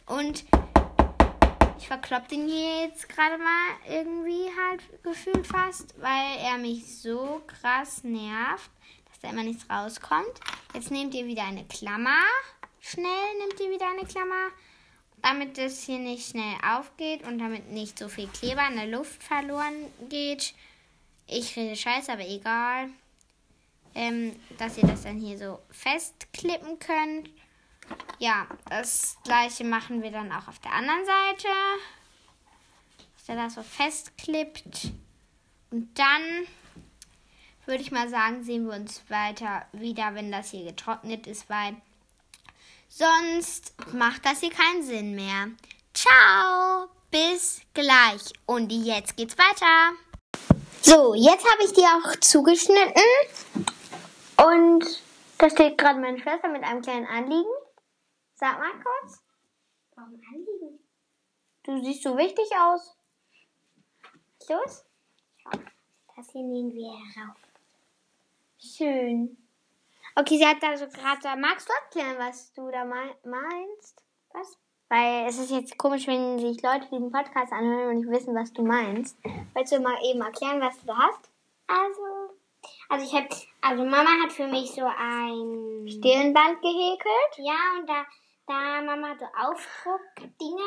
Und 0.08 0.44
ich 1.82 1.88
verklopp 1.88 2.28
den 2.28 2.48
jetzt 2.48 3.10
gerade 3.10 3.40
mal 3.40 3.70
irgendwie 3.90 4.46
halt 4.56 4.82
gefühlt 5.02 5.48
fast, 5.48 6.00
weil 6.00 6.38
er 6.38 6.60
mich 6.60 7.00
so 7.00 7.42
krass 7.48 8.04
nervt, 8.04 8.70
dass 9.10 9.20
da 9.20 9.32
immer 9.32 9.44
nichts 9.44 9.68
rauskommt. 9.68 10.40
Jetzt 10.76 10.92
nehmt 10.92 11.16
ihr 11.16 11.26
wieder 11.26 11.44
eine 11.44 11.66
Klammer. 11.66 12.22
Schnell 12.82 13.38
nehmt 13.40 13.60
ihr 13.60 13.72
wieder 13.72 13.90
eine 13.90 14.06
Klammer, 14.06 14.50
damit 15.24 15.58
das 15.58 15.84
hier 15.84 15.98
nicht 15.98 16.30
schnell 16.30 16.56
aufgeht 16.64 17.24
und 17.24 17.40
damit 17.40 17.72
nicht 17.72 17.98
so 17.98 18.10
viel 18.10 18.28
Kleber 18.28 18.68
in 18.70 18.76
der 18.76 18.88
Luft 18.88 19.24
verloren 19.24 19.92
geht. 20.08 20.54
Ich 21.26 21.56
rede 21.56 21.76
scheiße, 21.76 22.12
aber 22.12 22.28
egal. 22.28 22.90
Ähm, 23.96 24.40
dass 24.60 24.78
ihr 24.78 24.88
das 24.88 25.02
dann 25.02 25.18
hier 25.18 25.38
so 25.38 25.60
festklippen 25.72 26.78
könnt. 26.78 27.30
Ja, 28.20 28.48
das 28.70 29.18
gleiche 29.24 29.64
machen 29.64 30.04
wir 30.04 30.12
dann 30.12 30.32
auch 30.32 30.48
auf 30.48 30.60
der 30.60 30.74
anderen 30.74 31.06
Seite. 31.06 31.48
Dass 33.18 33.30
er 33.30 33.36
das 33.36 33.56
so 33.56 33.64
festklippt. 33.64 34.92
Und 35.72 35.98
dann 35.98 36.48
würde 37.66 37.82
ich 37.82 37.92
mal 37.92 38.10
sagen, 38.10 38.44
sehen 38.44 38.68
wir 38.68 38.76
uns 38.76 39.02
weiter 39.10 39.66
wieder, 39.72 40.14
wenn 40.16 40.32
das 40.32 40.52
hier 40.52 40.66
getrocknet 40.66 41.28
ist, 41.28 41.50
weil 41.50 41.76
sonst 42.90 43.74
macht 43.94 44.26
das 44.26 44.42
hier 44.42 44.52
keinen 44.52 44.84
Sinn 44.84 45.16
mehr. 45.16 45.48
Ciao, 45.94 46.90
bis 47.10 47.62
gleich. 47.74 48.34
Und 48.46 48.72
jetzt 48.72 49.16
geht's 49.16 49.38
weiter. 49.38 49.96
So, 50.82 51.14
jetzt 51.14 51.50
habe 51.50 51.64
ich 51.64 51.74
die 51.74 51.82
auch 51.86 52.16
zugeschnitten. 52.20 53.02
Und 54.38 54.86
da 55.38 55.50
steht 55.50 55.78
gerade 55.78 56.00
meine 56.00 56.20
Schwester 56.20 56.50
mit 56.50 56.64
einem 56.64 56.82
kleinen 56.82 57.06
Anliegen. 57.06 57.50
Sag 58.42 58.58
mal 58.58 58.74
kurz. 58.74 59.24
Warum 59.96 60.20
Anliegen? 60.34 60.80
Du 61.62 61.80
siehst 61.84 62.02
so 62.02 62.18
wichtig 62.18 62.50
aus. 62.60 62.98
Was 64.40 64.50
los? 64.50 64.86
Das 66.16 66.32
hier 66.32 66.42
nehmen 66.42 66.74
wir 66.74 66.92
herauf. 66.92 67.38
Schön. 68.58 69.38
Okay, 70.16 70.40
sie 70.40 70.48
hat 70.48 70.58
da 70.64 70.76
so 70.76 70.88
gerade. 70.88 71.40
Magst 71.40 71.70
du 71.70 71.74
erklären, 71.84 72.18
was 72.18 72.52
du 72.54 72.72
da 72.72 72.84
meinst? 72.84 74.04
Was? 74.34 74.58
Weil 74.90 75.28
es 75.28 75.38
ist 75.38 75.52
jetzt 75.52 75.78
komisch, 75.78 76.08
wenn 76.08 76.40
sich 76.40 76.64
Leute 76.64 76.88
diesen 76.92 77.12
Podcast 77.12 77.54
anhören 77.54 77.90
und 77.90 77.98
nicht 77.98 78.10
wissen, 78.10 78.34
was 78.34 78.52
du 78.54 78.64
meinst. 78.64 79.16
Willst 79.54 79.72
du 79.72 79.80
mal 79.80 80.00
eben 80.04 80.22
erklären, 80.22 80.60
was 80.62 80.80
du 80.80 80.88
da 80.88 80.98
hast? 80.98 81.30
Also, 81.68 82.34
also 82.90 83.06
ich 83.06 83.14
habe, 83.14 83.30
also 83.62 83.86
Mama 83.86 84.10
hat 84.24 84.32
für 84.32 84.48
mich 84.48 84.72
so 84.72 84.82
ein 84.84 85.88
Stirnband 85.88 86.60
gehäkelt. 86.60 87.38
Ja, 87.38 87.80
und 87.80 87.88
da 87.88 88.04
da 88.52 88.82
Mama 88.82 89.16
so 89.18 89.26
Aufdruckdinger. 89.26 90.64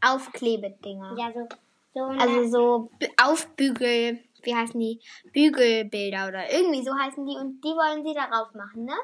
Aufklebedinger. 0.00 1.14
Ja, 1.16 1.32
so. 1.32 1.48
so 1.94 2.00
also 2.04 2.48
so 2.48 2.90
Aufbügel, 3.22 4.24
wie 4.42 4.54
heißen 4.54 4.78
die? 4.80 5.00
Bügelbilder 5.32 6.28
oder 6.28 6.52
irgendwie 6.52 6.84
so 6.84 6.92
heißen 6.92 7.24
die 7.24 7.36
und 7.36 7.60
die 7.62 7.68
wollen 7.68 8.04
sie 8.04 8.14
darauf 8.14 8.52
machen, 8.54 8.84
ne? 8.84 8.96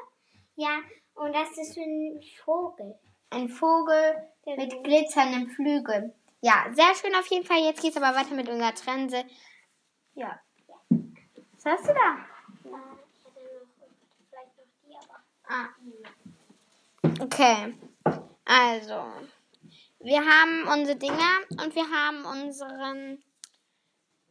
Ja, 0.55 0.79
und 1.15 1.33
das 1.33 1.57
ist 1.57 1.77
ein 1.77 2.21
Vogel. 2.43 2.95
Ein 3.29 3.47
Vogel 3.47 4.27
Der 4.45 4.57
mit 4.57 4.83
glitzerndem 4.83 5.49
Flügel. 5.49 6.13
Ja, 6.41 6.65
sehr 6.73 6.95
schön 6.95 7.15
auf 7.15 7.27
jeden 7.27 7.45
Fall. 7.45 7.59
Jetzt 7.59 7.81
geht's 7.81 7.97
aber 7.97 8.17
weiter 8.17 8.33
mit 8.33 8.49
unserer 8.49 8.73
Trense. 8.73 9.23
Ja. 10.15 10.39
Was 10.89 11.65
hast 11.65 11.87
du 11.87 11.93
da? 11.93 12.17
Ja, 12.69 12.81
ich 13.13 13.25
hätte 13.25 13.39
noch, 13.55 13.67
vielleicht 14.29 14.57
noch 14.57 14.65
die, 14.83 14.95
aber. 14.95 15.19
Ah. 15.47 15.69
Okay. 17.19 17.73
Also, 18.45 19.03
wir 19.99 20.21
haben 20.25 20.67
unsere 20.67 20.97
Dinger 20.97 21.39
und 21.61 21.75
wir 21.75 21.89
haben 21.89 22.23
unseren 22.25 23.21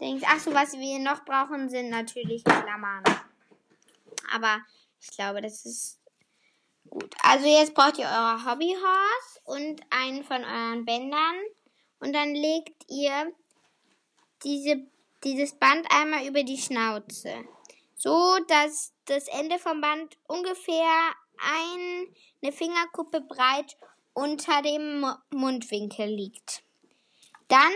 Dings. 0.00 0.23
Achso, 0.25 0.54
was 0.54 0.73
wir 0.73 0.99
noch 0.99 1.25
brauchen, 1.25 1.68
sind 1.68 1.90
natürlich 1.90 2.42
Klammern. 2.45 3.04
Aber 4.33 4.61
ich 5.00 5.09
glaube, 5.09 5.42
das 5.42 5.66
ist 5.66 6.00
gut. 6.88 7.14
Also 7.23 7.47
jetzt 7.47 7.75
braucht 7.75 7.99
ihr 7.99 8.07
eure 8.07 8.45
Hobbyhorse 8.45 9.40
und 9.45 9.83
einen 9.90 10.25
von 10.25 10.42
euren 10.42 10.85
Bändern. 10.85 11.37
Und 12.00 12.14
dann 12.14 12.35
legt 12.35 12.85
ihr 12.88 13.33
diese, 14.45 14.87
dieses 15.25 15.54
Band 15.54 15.87
einmal 15.90 16.26
über 16.26 16.42
die 16.42 16.59
Schnauze. 16.59 17.45
So, 17.97 18.38
dass 18.47 18.95
das 19.04 19.28
Ende 19.28 19.59
vom 19.59 19.80
Band 19.80 20.16
ungefähr 20.26 21.14
ein, 21.40 22.07
eine 22.42 22.52
Fingerkuppe 22.52 23.21
breit 23.23 23.76
unter 24.12 24.62
dem 24.62 25.04
Mundwinkel 25.30 26.07
liegt. 26.07 26.62
Dann 27.49 27.73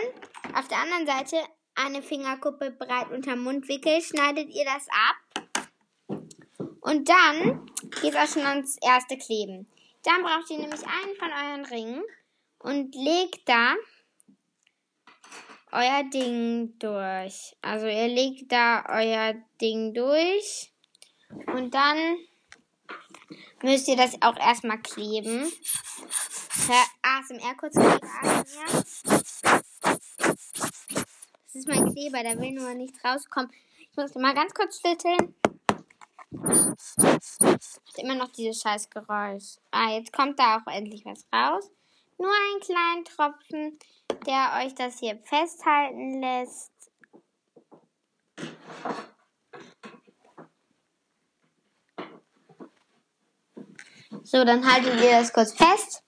auf 0.53 0.67
der 0.67 0.77
anderen 0.77 1.07
Seite 1.07 1.37
eine 1.75 2.01
Fingerkuppe 2.01 2.71
breit 2.71 3.09
unter 3.11 3.31
dem 3.31 3.43
Mundwinkel 3.43 4.01
schneidet 4.01 4.49
ihr 4.49 4.65
das 4.65 4.87
ab. 4.89 6.17
Und 6.81 7.09
dann 7.09 7.65
geht 8.01 8.15
auch 8.15 8.27
schon 8.27 8.45
ans 8.45 8.77
erste 8.81 9.17
Kleben. 9.17 9.67
Dann 10.03 10.21
braucht 10.21 10.49
ihr 10.49 10.59
nämlich 10.59 10.81
einen 10.81 11.15
von 11.17 11.29
euren 11.29 11.65
Ringen 11.65 12.03
und 12.59 12.93
legt 12.93 13.47
da 13.47 13.75
euer 15.71 16.03
Ding 16.03 16.77
durch. 16.77 17.55
Also 17.61 17.87
ihr 17.87 18.07
legt 18.07 18.51
da 18.51 18.85
euer 18.89 19.33
Ding 19.59 19.93
durch 19.93 20.71
und 21.47 21.73
dann 21.73 22.17
müsst 23.63 23.87
ihr 23.87 23.95
das 23.95 24.21
auch 24.21 24.37
erstmal 24.37 24.79
kleben. 24.81 25.51
ASMR 27.01 27.55
kurz 27.57 27.75
ja. 27.75 27.99
Das 31.45 31.55
ist 31.55 31.67
mein 31.67 31.93
Kleber, 31.93 32.23
der 32.23 32.39
will 32.39 32.51
nur 32.51 32.73
nicht 32.73 32.95
rauskommen. 33.03 33.51
Ich 33.79 33.95
muss 33.95 34.15
mal 34.15 34.33
ganz 34.33 34.53
kurz 34.53 34.81
schütteln. 34.81 35.35
Hat 37.43 37.97
immer 37.97 38.15
noch 38.15 38.31
dieses 38.31 38.61
scheiß 38.61 38.89
Geräusch. 38.89 39.57
Ah, 39.71 39.91
jetzt 39.91 40.11
kommt 40.11 40.39
da 40.39 40.57
auch 40.57 40.71
endlich 40.71 41.05
was 41.05 41.25
raus. 41.31 41.69
Nur 42.17 42.31
einen 42.31 42.59
kleinen 42.61 43.05
Tropfen, 43.05 43.77
der 44.25 44.63
euch 44.63 44.73
das 44.75 44.99
hier 44.99 45.17
festhalten 45.25 46.21
lässt. 46.21 46.72
So, 54.33 54.43
dann 54.43 54.65
haltet 54.65 54.99
ihr 54.99 55.11
das 55.11 55.31
kurz 55.31 55.53
fest. 55.53 56.01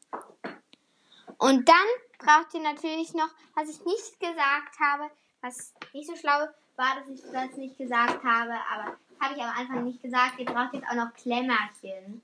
Und 1.38 1.70
dann 1.70 1.88
braucht 2.18 2.56
ihr 2.56 2.62
natürlich 2.62 3.14
noch, 3.14 3.30
was 3.54 3.70
ich 3.70 3.86
nicht 3.86 4.20
gesagt 4.20 4.80
habe, 4.80 5.12
was 5.42 5.76
nicht 5.94 6.08
so 6.08 6.16
schlau 6.16 6.48
war, 6.76 6.96
dass 6.96 7.08
ich 7.08 7.22
das 7.32 7.56
nicht 7.56 7.78
gesagt 7.78 8.24
habe, 8.24 8.54
aber 8.74 8.98
habe 9.22 9.36
ich 9.36 9.44
am 9.44 9.56
Anfang 9.56 9.84
nicht 9.84 10.02
gesagt. 10.02 10.40
Ihr 10.40 10.48
braucht 10.48 10.74
jetzt 10.74 10.88
auch 10.90 10.96
noch 10.96 11.14
Klemmerchen. 11.14 12.24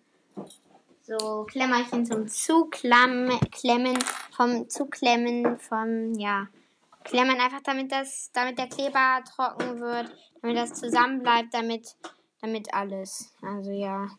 So 1.03 1.46
Klemmerchen 1.48 2.03
zum 2.08 2.27
Zuklemmen, 2.27 3.38
vom 4.36 4.70
Zuklemmen, 4.70 5.60
vom, 5.60 6.15
ja, 6.15 6.48
Klemmen 7.03 7.39
einfach, 7.39 7.62
damit 7.62 7.91
das, 7.91 8.31
damit 8.34 8.58
der 8.58 8.70
Kleber 8.70 9.24
trocken 9.36 9.79
wird, 9.79 10.12
damit 10.41 10.58
das 10.58 10.74
zusammen 10.74 11.22
bleibt, 11.22 11.53
damit, 11.53 11.96
damit 12.41 12.74
alles. 12.74 13.36
Also 13.43 13.70
ja 13.70 14.10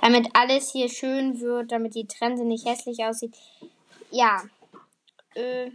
damit 0.00 0.28
alles 0.34 0.72
hier 0.72 0.88
schön 0.88 1.40
wird, 1.40 1.72
damit 1.72 1.94
die 1.94 2.06
Trense 2.06 2.44
nicht 2.44 2.66
hässlich 2.66 3.04
aussieht. 3.04 3.36
Ja. 4.10 4.42
äh, 5.34 5.70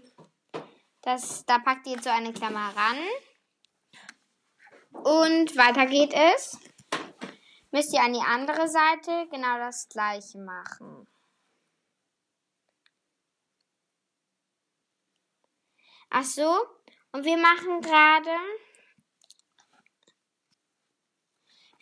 das, 1.02 1.46
da 1.46 1.60
packt 1.60 1.86
ihr 1.88 1.94
jetzt 1.94 2.06
so 2.06 2.10
eine 2.10 2.34
Klammer 2.34 2.74
ran. 2.76 2.98
Und 4.92 5.56
weiter 5.56 5.86
geht 5.86 6.14
es. 6.14 6.58
Müsst 7.72 7.94
ihr 7.94 8.02
an 8.02 8.14
die 8.14 8.20
andere 8.20 8.68
Seite 8.68 9.28
genau 9.30 9.58
das 9.60 9.88
gleiche 9.90 10.40
machen. 10.40 11.08
Ach 16.10 16.24
so, 16.24 16.56
und 17.12 17.26
wir 17.26 17.38
machen 17.38 17.82
gerade 17.82 18.30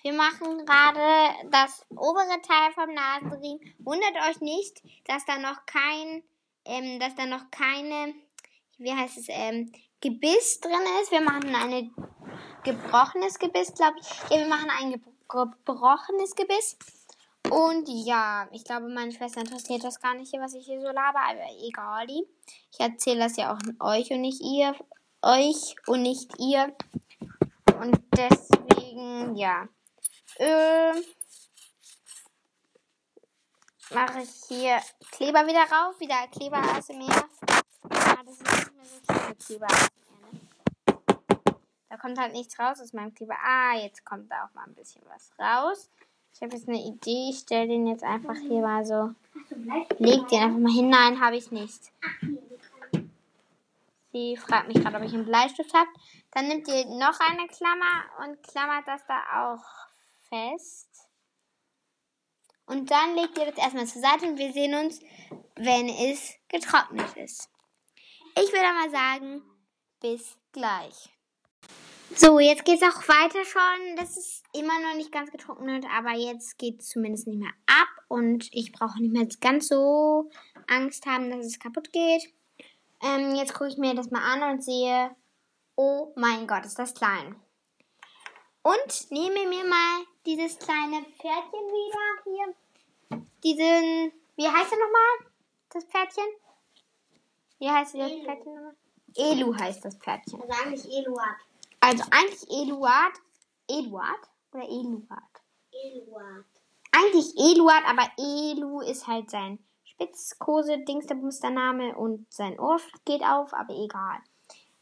Wir 0.04 0.12
machen 0.12 0.66
gerade 0.66 1.34
das 1.50 1.86
obere 1.90 2.42
Teil 2.42 2.74
vom 2.74 2.94
Nasenriemen. 2.94 3.74
Wundert 3.80 4.18
euch 4.30 4.42
nicht, 4.42 4.84
dass 5.06 5.26
da 5.26 5.38
noch 5.38 5.66
kein, 5.66 6.24
ähm, 6.66 7.00
dass 7.00 7.16
da 7.16 7.26
noch 7.26 7.50
keine, 7.52 8.14
wie 8.78 8.92
heißt 8.92 9.18
es, 9.18 9.28
ähm, 9.30 9.72
Gebiss 10.02 10.60
drin 10.60 10.74
ist. 11.02 11.12
Wir 11.14 11.22
machen 11.22 11.56
ein 11.56 11.96
gebrochenes 12.66 13.40
Gebiss, 13.40 13.74
glaube 13.74 13.96
ich. 14.02 14.08
Ja, 14.30 14.40
wir 14.40 14.48
machen 14.50 14.70
ein 14.78 15.02
gebrochenes 15.30 16.36
Gebiss. 16.36 16.78
Und 17.50 17.88
ja, 17.88 18.50
ich 18.52 18.66
glaube, 18.66 18.90
meine 18.90 19.14
Schwester 19.14 19.40
interessiert 19.40 19.86
das 19.86 20.02
gar 20.02 20.16
nicht, 20.16 20.34
was 20.34 20.54
ich 20.54 20.66
hier 20.66 20.82
so 20.82 20.88
laber, 20.88 21.22
aber 21.22 21.48
egal. 21.66 22.08
Ich 22.10 22.80
erzähle 22.80 23.20
das 23.20 23.38
ja 23.38 23.54
auch 23.54 23.60
euch 23.80 24.12
und 24.12 24.20
nicht 24.20 24.42
ihr, 24.42 24.76
euch 25.22 25.76
und 25.88 26.02
nicht 26.02 26.30
ihr. 26.40 26.76
Und 27.80 28.02
deswegen, 28.18 29.38
ja 29.38 29.70
äh, 30.40 30.94
mache 33.94 34.22
ich 34.22 34.30
hier 34.48 34.80
Kleber 35.12 35.46
wieder 35.46 35.64
rauf. 35.64 36.00
Wieder 36.00 36.28
Kleber 36.28 36.58
ASMR. 36.58 37.30
Ah, 37.90 38.24
das 38.26 38.36
ist 38.36 38.52
nicht 38.52 38.76
mehr 38.76 38.86
so 38.86 39.14
schön 39.14 39.30
mit 39.30 39.46
Kleber 39.46 39.68
ne? 39.68 40.40
Da 41.90 41.98
kommt 41.98 42.18
halt 42.18 42.34
nichts 42.34 42.58
raus 42.58 42.82
aus 42.82 42.94
meinem 42.94 43.14
Kleber. 43.14 43.36
Ah, 43.44 43.76
jetzt 43.76 44.04
kommt 44.04 44.32
da 44.32 44.46
auch 44.46 44.54
mal 44.54 44.66
ein 44.66 44.76
bisschen 44.76 45.04
was 45.08 45.32
raus. 45.40 45.90
Ich 46.34 46.42
habe 46.42 46.56
jetzt 46.56 46.68
eine 46.68 46.82
Idee. 46.82 47.30
Ich 47.30 47.40
stelle 47.40 47.68
den 47.68 47.88
jetzt 47.88 48.04
einfach 48.04 48.36
hier 48.36 48.62
mal 48.62 48.86
so. 48.86 49.14
Leg 50.00 50.28
den 50.28 50.42
einfach 50.42 50.60
mal 50.60 50.74
hinein. 50.74 51.22
Habe 51.22 51.38
ich 51.38 51.52
nicht. 51.52 51.92
Sie 54.12 54.38
fragt 54.38 54.68
mich 54.68 54.82
gerade, 54.82 54.98
ob 54.98 55.04
ich 55.04 55.14
einen 55.14 55.26
Bleistift 55.26 55.74
habe. 55.74 55.90
Dann 56.32 56.48
nimmt 56.48 56.68
ihr 56.68 56.86
noch 56.86 57.20
eine 57.20 57.48
Klammer 57.48 58.06
und 58.24 58.42
klammert 58.44 58.88
das 58.88 59.06
da 59.08 59.20
auch 59.42 59.93
fest. 60.34 60.90
Und 62.66 62.90
dann 62.90 63.16
legt 63.16 63.38
ihr 63.38 63.46
das 63.46 63.58
erstmal 63.58 63.88
zur 63.88 64.02
Seite 64.02 64.26
und 64.26 64.38
wir 64.38 64.52
sehen 64.52 64.74
uns, 64.74 65.00
wenn 65.56 65.90
es 65.90 66.34
getrocknet 66.48 67.16
ist. 67.18 67.50
Ich 68.36 68.52
würde 68.52 68.74
mal 68.74 68.90
sagen, 68.90 69.44
bis 70.00 70.38
gleich. 70.52 71.10
So, 72.16 72.40
jetzt 72.40 72.66
geht 72.66 72.82
es 72.82 72.84
auch 72.84 73.08
weiter 73.08 73.44
schon. 73.46 73.96
Das 73.96 74.18
ist 74.18 74.44
immer 74.54 74.80
noch 74.80 74.96
nicht 74.96 75.12
ganz 75.12 75.32
getrocknet, 75.32 75.86
aber 75.92 76.12
jetzt 76.12 76.58
geht 76.58 76.80
es 76.80 76.90
zumindest 76.90 77.28
nicht 77.28 77.40
mehr 77.40 77.54
ab 77.66 77.88
und 78.08 78.50
ich 78.52 78.72
brauche 78.72 79.02
nicht 79.02 79.14
mehr 79.14 79.28
ganz 79.42 79.68
so 79.68 80.30
Angst 80.68 81.06
haben, 81.06 81.32
dass 81.32 81.46
es 81.46 81.60
kaputt 81.60 81.92
geht. 81.92 82.34
Ähm, 83.02 83.36
jetzt 83.36 83.54
gucke 83.54 83.70
ich 83.70 83.78
mir 83.78 83.94
das 83.94 84.10
mal 84.10 84.22
an 84.22 84.54
und 84.54 84.64
sehe, 84.64 85.16
oh 85.76 86.14
mein 86.16 86.48
Gott, 86.48 86.66
ist 86.66 86.80
das 86.80 86.94
klein. 86.94 87.36
Und 88.62 89.12
nehme 89.12 89.48
mir 89.48 89.66
mal 89.66 90.06
dieses 90.26 90.58
kleine 90.58 91.04
Pferdchen 91.18 91.68
wieder 91.70 92.24
hier. 92.24 92.56
Diesen, 93.44 94.14
wie 94.36 94.48
heißt 94.48 94.72
er 94.72 94.78
nochmal? 94.78 95.32
Das 95.70 95.84
Pferdchen? 95.86 96.26
Wie 97.60 97.70
heißt 97.70 97.96
das 97.96 98.02
Elu. 98.02 98.24
Pferdchen 98.24 98.56
nochmal? 98.56 98.76
Elu 99.16 99.56
heißt 99.56 99.86
das 99.86 99.96
Pferdchen. 99.96 100.42
Also 100.42 100.64
eigentlich 100.64 100.86
Eluard. 100.92 101.38
Also 101.80 102.04
eigentlich 102.12 102.50
Eluard. 102.50 103.14
Eduard 103.68 104.30
oder 104.54 104.64
Eluard? 104.64 105.42
Eluard. 105.72 106.46
Eigentlich 106.92 107.36
Eluard, 107.38 107.84
aber 107.88 108.10
Elu 108.18 108.82
ist 108.82 109.08
halt 109.08 109.30
sein 109.30 109.60
Spitzkose, 109.84 110.80
Dingsterbumster-Name 110.80 111.96
und 111.96 112.32
sein 112.32 112.60
Ohr 112.60 112.80
geht 113.06 113.24
auf, 113.24 113.54
aber 113.54 113.74
egal. 113.74 114.20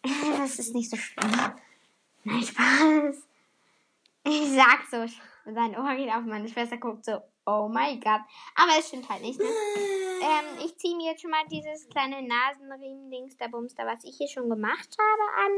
Das 0.38 0.58
ist 0.58 0.74
nicht 0.74 0.90
so 0.90 0.98
schlimm. 0.98 1.32
Nein, 2.24 2.44
Spaß. 2.44 3.16
Ich 4.24 4.52
sag 4.52 4.86
so, 4.90 5.06
sein 5.46 5.76
Ohr 5.78 5.96
geht 5.96 6.10
auf, 6.10 6.24
meine 6.24 6.48
Schwester 6.48 6.78
guckt 6.78 7.06
so, 7.06 7.20
oh 7.46 7.68
mein 7.72 8.00
Gott. 8.00 8.22
Aber 8.56 8.72
es 8.78 8.88
stimmt 8.88 9.10
halt 9.10 9.22
nicht, 9.22 9.40
ne? 9.40 9.46
Ähm, 10.24 10.64
ich 10.64 10.78
ziehe 10.78 10.96
mir 10.96 11.12
jetzt 11.12 11.24
schon 11.24 11.32
mal 11.32 11.44
dieses 11.50 11.90
kleine 11.90 12.22
Nasenriemen-Dings, 12.22 13.38
der 13.38 13.48
Bumster, 13.48 13.88
was 13.88 14.04
ich 14.04 14.18
hier 14.18 14.28
schon 14.28 14.52
gemacht 14.52 14.96
habe, 15.00 15.48
an. 15.48 15.52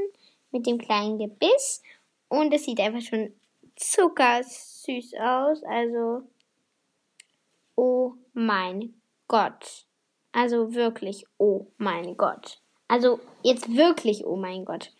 Mit 0.51 0.65
dem 0.65 0.77
kleinen 0.77 1.19
Gebiss. 1.19 1.81
Und 2.29 2.53
es 2.53 2.63
sieht 2.63 2.79
einfach 2.79 3.01
schon 3.01 3.33
zuckersüß 3.75 5.15
aus. 5.19 5.63
Also, 5.65 6.23
oh 7.75 8.13
mein 8.31 8.93
Gott. 9.27 9.85
Also 10.31 10.73
wirklich, 10.73 11.25
oh 11.37 11.67
mein 11.77 12.15
Gott. 12.15 12.61
Also 12.87 13.19
jetzt 13.43 13.75
wirklich, 13.75 14.25
oh 14.25 14.37
mein 14.37 14.63
Gott. 14.63 14.93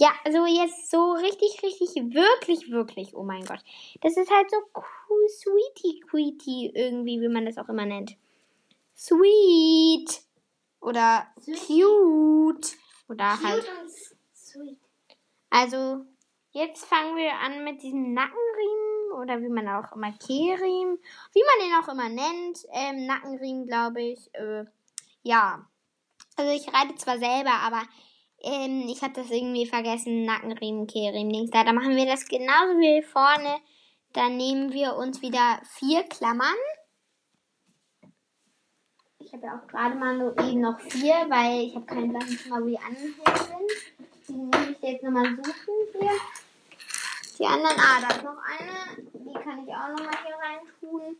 Ja, 0.00 0.14
also 0.24 0.46
jetzt 0.46 0.90
so 0.90 1.12
richtig, 1.12 1.62
richtig, 1.62 1.94
wirklich, 1.94 2.70
wirklich, 2.70 3.14
oh 3.14 3.22
mein 3.22 3.44
Gott. 3.44 3.62
Das 4.00 4.16
ist 4.16 4.30
halt 4.30 4.50
so 4.50 4.56
cool, 4.74 5.28
sweetie, 5.28 6.00
queety 6.00 6.72
irgendwie, 6.74 7.20
wie 7.20 7.28
man 7.28 7.44
das 7.44 7.58
auch 7.58 7.68
immer 7.68 7.84
nennt. 7.84 8.16
Sweet. 8.96 10.22
Oder 10.80 11.26
cute. 11.44 12.78
Oder 13.10 13.36
cute 13.36 13.44
halt. 13.44 13.66
sweet. 14.34 14.78
Also, 15.50 16.06
jetzt 16.52 16.86
fangen 16.86 17.16
wir 17.16 17.34
an 17.34 17.62
mit 17.62 17.82
diesem 17.82 18.14
Nackenriemen 18.14 19.12
oder 19.20 19.42
wie 19.42 19.50
man 19.50 19.68
auch 19.68 19.92
immer 19.94 20.12
Kehrriemen, 20.12 20.98
wie 21.34 21.42
man 21.44 21.68
den 21.68 21.74
auch 21.78 21.88
immer 21.88 22.08
nennt. 22.08 22.64
Ähm, 22.72 23.04
Nackenriemen, 23.04 23.66
glaube 23.66 24.00
ich. 24.00 24.34
Äh, 24.34 24.64
ja. 25.24 25.66
Also 26.36 26.52
ich 26.52 26.72
reite 26.72 26.94
zwar 26.94 27.18
selber, 27.18 27.52
aber 27.52 27.82
ähm, 28.42 28.86
ich 28.88 29.02
habe 29.02 29.14
das 29.14 29.30
irgendwie 29.30 29.66
vergessen. 29.66 30.24
Nackenriemen, 30.24 30.86
Kehrriemen, 30.86 31.30
links 31.30 31.50
da. 31.50 31.64
Da 31.64 31.72
machen 31.72 31.96
wir 31.96 32.06
das 32.06 32.26
genauso 32.26 32.78
wie 32.78 33.02
vorne. 33.02 33.60
Dann 34.12 34.36
nehmen 34.36 34.72
wir 34.72 34.96
uns 34.96 35.22
wieder 35.22 35.60
vier 35.78 36.02
Klammern. 36.04 36.56
Ich 39.18 39.32
habe 39.32 39.46
ja 39.46 39.60
auch 39.60 39.66
gerade 39.68 39.94
mal 39.94 40.16
nur 40.16 40.36
eben 40.38 40.60
noch 40.60 40.80
vier, 40.80 41.14
weil 41.28 41.66
ich 41.66 41.74
habe 41.74 41.86
keinen 41.86 42.10
blassen 42.10 42.36
Schimmer, 42.36 42.62
wo 42.62 42.66
die 42.66 42.78
anderen 42.78 43.14
sind. 43.14 43.70
Die 44.28 44.32
muss 44.32 44.68
ich 44.70 44.82
jetzt 44.82 45.02
nochmal 45.04 45.26
suchen 45.26 45.74
hier. 45.92 46.10
Die 47.38 47.46
anderen, 47.46 47.76
ah, 47.78 48.00
da 48.00 48.08
ist 48.16 48.24
noch 48.24 48.38
eine. 48.42 49.06
Die 49.12 49.32
kann 49.32 49.64
ich 49.64 49.74
auch 49.74 49.88
nochmal 49.88 50.16
hier 50.24 50.36
rein 50.36 50.60
tun. 50.80 51.16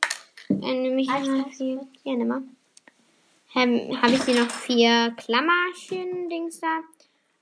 Äh, 0.63 0.75
nehme 0.75 1.01
ich 1.01 1.09
mal 1.09 1.45
hier. 1.51 1.87
Ja, 2.03 2.15
nimm 2.15 2.29
mal. 2.29 2.43
Habe 3.55 4.13
ich 4.13 4.25
hier 4.25 4.45
noch 4.45 4.51
vier 4.51 5.15
Klammerchen-Dings 5.17 6.61
da. 6.61 6.81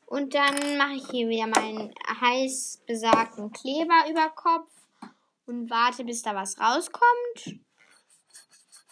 Und 0.08 0.34
dann 0.34 0.78
mache 0.78 0.94
ich 0.94 1.06
hier 1.10 1.28
wieder 1.28 1.46
meinen 1.46 1.92
heiß 2.20 2.82
besagten 2.86 3.52
Kleber 3.52 4.08
über 4.10 4.30
Kopf 4.30 4.70
und 5.44 5.68
warte, 5.68 6.02
bis 6.02 6.22
da 6.22 6.34
was 6.34 6.58
rauskommt. 6.58 7.60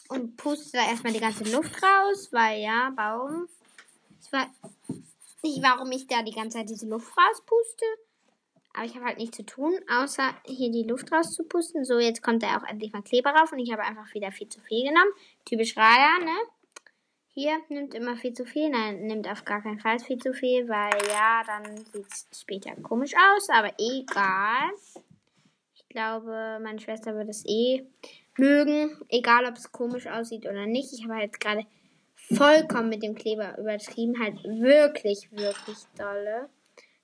Und 0.09 0.37
puste 0.37 0.76
da 0.76 0.87
erstmal 0.87 1.14
die 1.14 1.20
ganze 1.20 1.44
Luft 1.44 1.83
raus, 1.83 2.29
weil 2.33 2.61
ja, 2.61 2.90
Baum. 2.94 3.48
Ich 4.20 4.31
weiß 4.31 4.46
nicht, 5.42 5.62
warum 5.62 5.90
ich 5.90 6.07
da 6.07 6.22
die 6.22 6.35
ganze 6.35 6.59
Zeit 6.59 6.68
diese 6.68 6.87
Luft 6.87 7.11
rauspuste. 7.16 7.87
Aber 8.74 8.85
ich 8.85 8.94
habe 8.94 9.07
halt 9.07 9.16
nichts 9.16 9.38
zu 9.38 9.46
tun, 9.46 9.74
außer 9.88 10.35
hier 10.44 10.70
die 10.70 10.83
Luft 10.83 11.11
rauszupusten. 11.11 11.87
So, 11.87 11.98
jetzt 11.98 12.22
kommt 12.22 12.42
da 12.42 12.59
auch 12.59 12.68
endlich 12.68 12.92
mal 12.92 13.00
Kleber 13.00 13.31
rauf 13.31 13.52
und 13.52 13.59
ich 13.59 13.72
habe 13.72 13.83
einfach 13.83 14.12
wieder 14.12 14.33
viel 14.33 14.50
zu 14.50 14.61
viel 14.61 14.87
genommen. 14.87 15.12
Typisch 15.46 15.79
Raya, 15.79 16.18
ne? 16.18 16.37
Hier 17.38 17.61
nimmt 17.68 17.92
immer 17.92 18.16
viel 18.16 18.33
zu 18.33 18.46
viel. 18.46 18.70
Nein, 18.70 19.03
nimmt 19.09 19.29
auf 19.29 19.44
gar 19.44 19.61
keinen 19.61 19.79
Fall 19.79 19.99
viel 19.99 20.16
zu 20.16 20.33
viel, 20.33 20.66
weil 20.70 20.99
ja, 21.11 21.42
dann 21.46 21.77
sieht 21.77 22.07
es 22.11 22.27
später 22.40 22.75
komisch 22.77 23.12
aus. 23.14 23.51
Aber 23.51 23.70
egal. 23.79 24.70
Ich 25.75 25.87
glaube, 25.90 26.59
meine 26.62 26.81
Schwester 26.81 27.14
wird 27.14 27.29
es 27.29 27.44
eh 27.46 27.85
mögen. 28.38 28.96
Egal, 29.11 29.44
ob 29.44 29.59
es 29.59 29.70
komisch 29.70 30.07
aussieht 30.07 30.46
oder 30.46 30.64
nicht. 30.64 30.94
Ich 30.94 31.05
habe 31.05 31.16
halt 31.16 31.38
gerade 31.38 31.66
vollkommen 32.14 32.88
mit 32.88 33.03
dem 33.03 33.14
Kleber 33.14 33.59
übertrieben. 33.59 34.18
Halt 34.18 34.42
wirklich, 34.42 35.31
wirklich 35.31 35.79
dolle. 35.99 36.49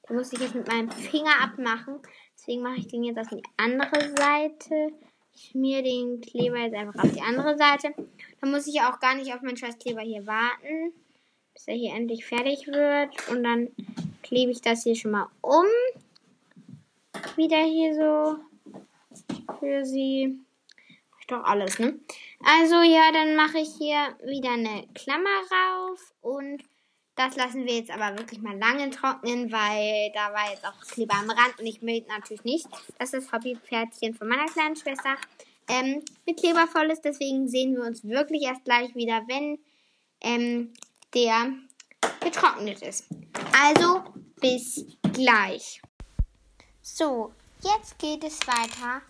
Da 0.08 0.14
muss 0.14 0.32
ich 0.32 0.40
jetzt 0.40 0.54
mit 0.54 0.66
meinem 0.66 0.90
Finger 0.90 1.42
abmachen. 1.42 2.00
Deswegen 2.38 2.62
mache 2.62 2.78
ich 2.78 2.88
den 2.88 3.04
jetzt 3.04 3.18
auf 3.18 3.28
die 3.28 3.42
andere 3.58 4.00
Seite. 4.16 4.94
Ich 5.34 5.50
schmier 5.50 5.82
den 5.82 6.22
Kleber 6.22 6.56
jetzt 6.56 6.74
einfach 6.74 7.04
auf 7.04 7.12
die 7.12 7.20
andere 7.20 7.58
Seite. 7.58 7.94
Dann 8.42 8.50
muss 8.50 8.66
ich 8.66 8.80
auch 8.80 8.98
gar 8.98 9.14
nicht 9.14 9.32
auf 9.32 9.40
meinen 9.40 9.56
scheiß 9.56 9.78
Kleber 9.78 10.00
hier 10.00 10.26
warten, 10.26 10.92
bis 11.54 11.68
er 11.68 11.74
hier 11.74 11.94
endlich 11.94 12.26
fertig 12.26 12.66
wird. 12.66 13.28
Und 13.28 13.44
dann 13.44 13.68
klebe 14.24 14.50
ich 14.50 14.60
das 14.60 14.82
hier 14.82 14.96
schon 14.96 15.12
mal 15.12 15.28
um. 15.40 15.64
Wieder 17.36 17.62
hier 17.62 17.94
so 17.94 18.36
für 19.60 19.84
sie. 19.84 20.40
Ich 21.20 21.26
doch 21.28 21.44
alles, 21.44 21.78
ne? 21.78 22.00
Also 22.44 22.82
ja, 22.82 23.12
dann 23.12 23.36
mache 23.36 23.58
ich 23.58 23.70
hier 23.78 24.18
wieder 24.24 24.50
eine 24.50 24.88
Klammer 24.92 25.28
rauf 25.52 26.12
und 26.20 26.64
Das 27.14 27.36
lassen 27.36 27.66
wir 27.66 27.74
jetzt 27.74 27.90
aber 27.90 28.16
wirklich 28.18 28.40
mal 28.40 28.56
lange 28.56 28.88
trocknen, 28.88 29.52
weil 29.52 30.10
da 30.14 30.32
war 30.32 30.50
jetzt 30.50 30.64
auch 30.64 30.80
Kleber 30.80 31.14
am 31.16 31.28
Rand 31.28 31.58
und 31.58 31.66
ich 31.66 31.82
will 31.82 32.02
natürlich 32.08 32.42
nicht, 32.42 32.66
dass 32.98 33.10
das 33.10 33.30
Hobbypferdchen 33.30 34.14
von 34.14 34.28
meiner 34.28 34.46
kleinen 34.46 34.76
Schwester 34.76 35.16
ähm, 35.72 36.02
mit 36.26 36.38
Kleber 36.38 36.66
voll 36.66 36.90
ist. 36.90 37.04
Deswegen 37.04 37.48
sehen 37.48 37.74
wir 37.74 37.82
uns 37.82 38.04
wirklich 38.04 38.42
erst 38.42 38.64
gleich 38.64 38.94
wieder, 38.94 39.22
wenn 39.26 39.58
ähm, 40.20 40.72
der 41.14 41.52
getrocknet 42.20 42.82
ist. 42.82 43.06
Also 43.58 44.04
bis 44.40 44.84
gleich. 45.12 45.80
So, 46.82 47.32
jetzt 47.62 47.98
geht 47.98 48.22
es 48.24 48.38
weiter. 48.46 49.02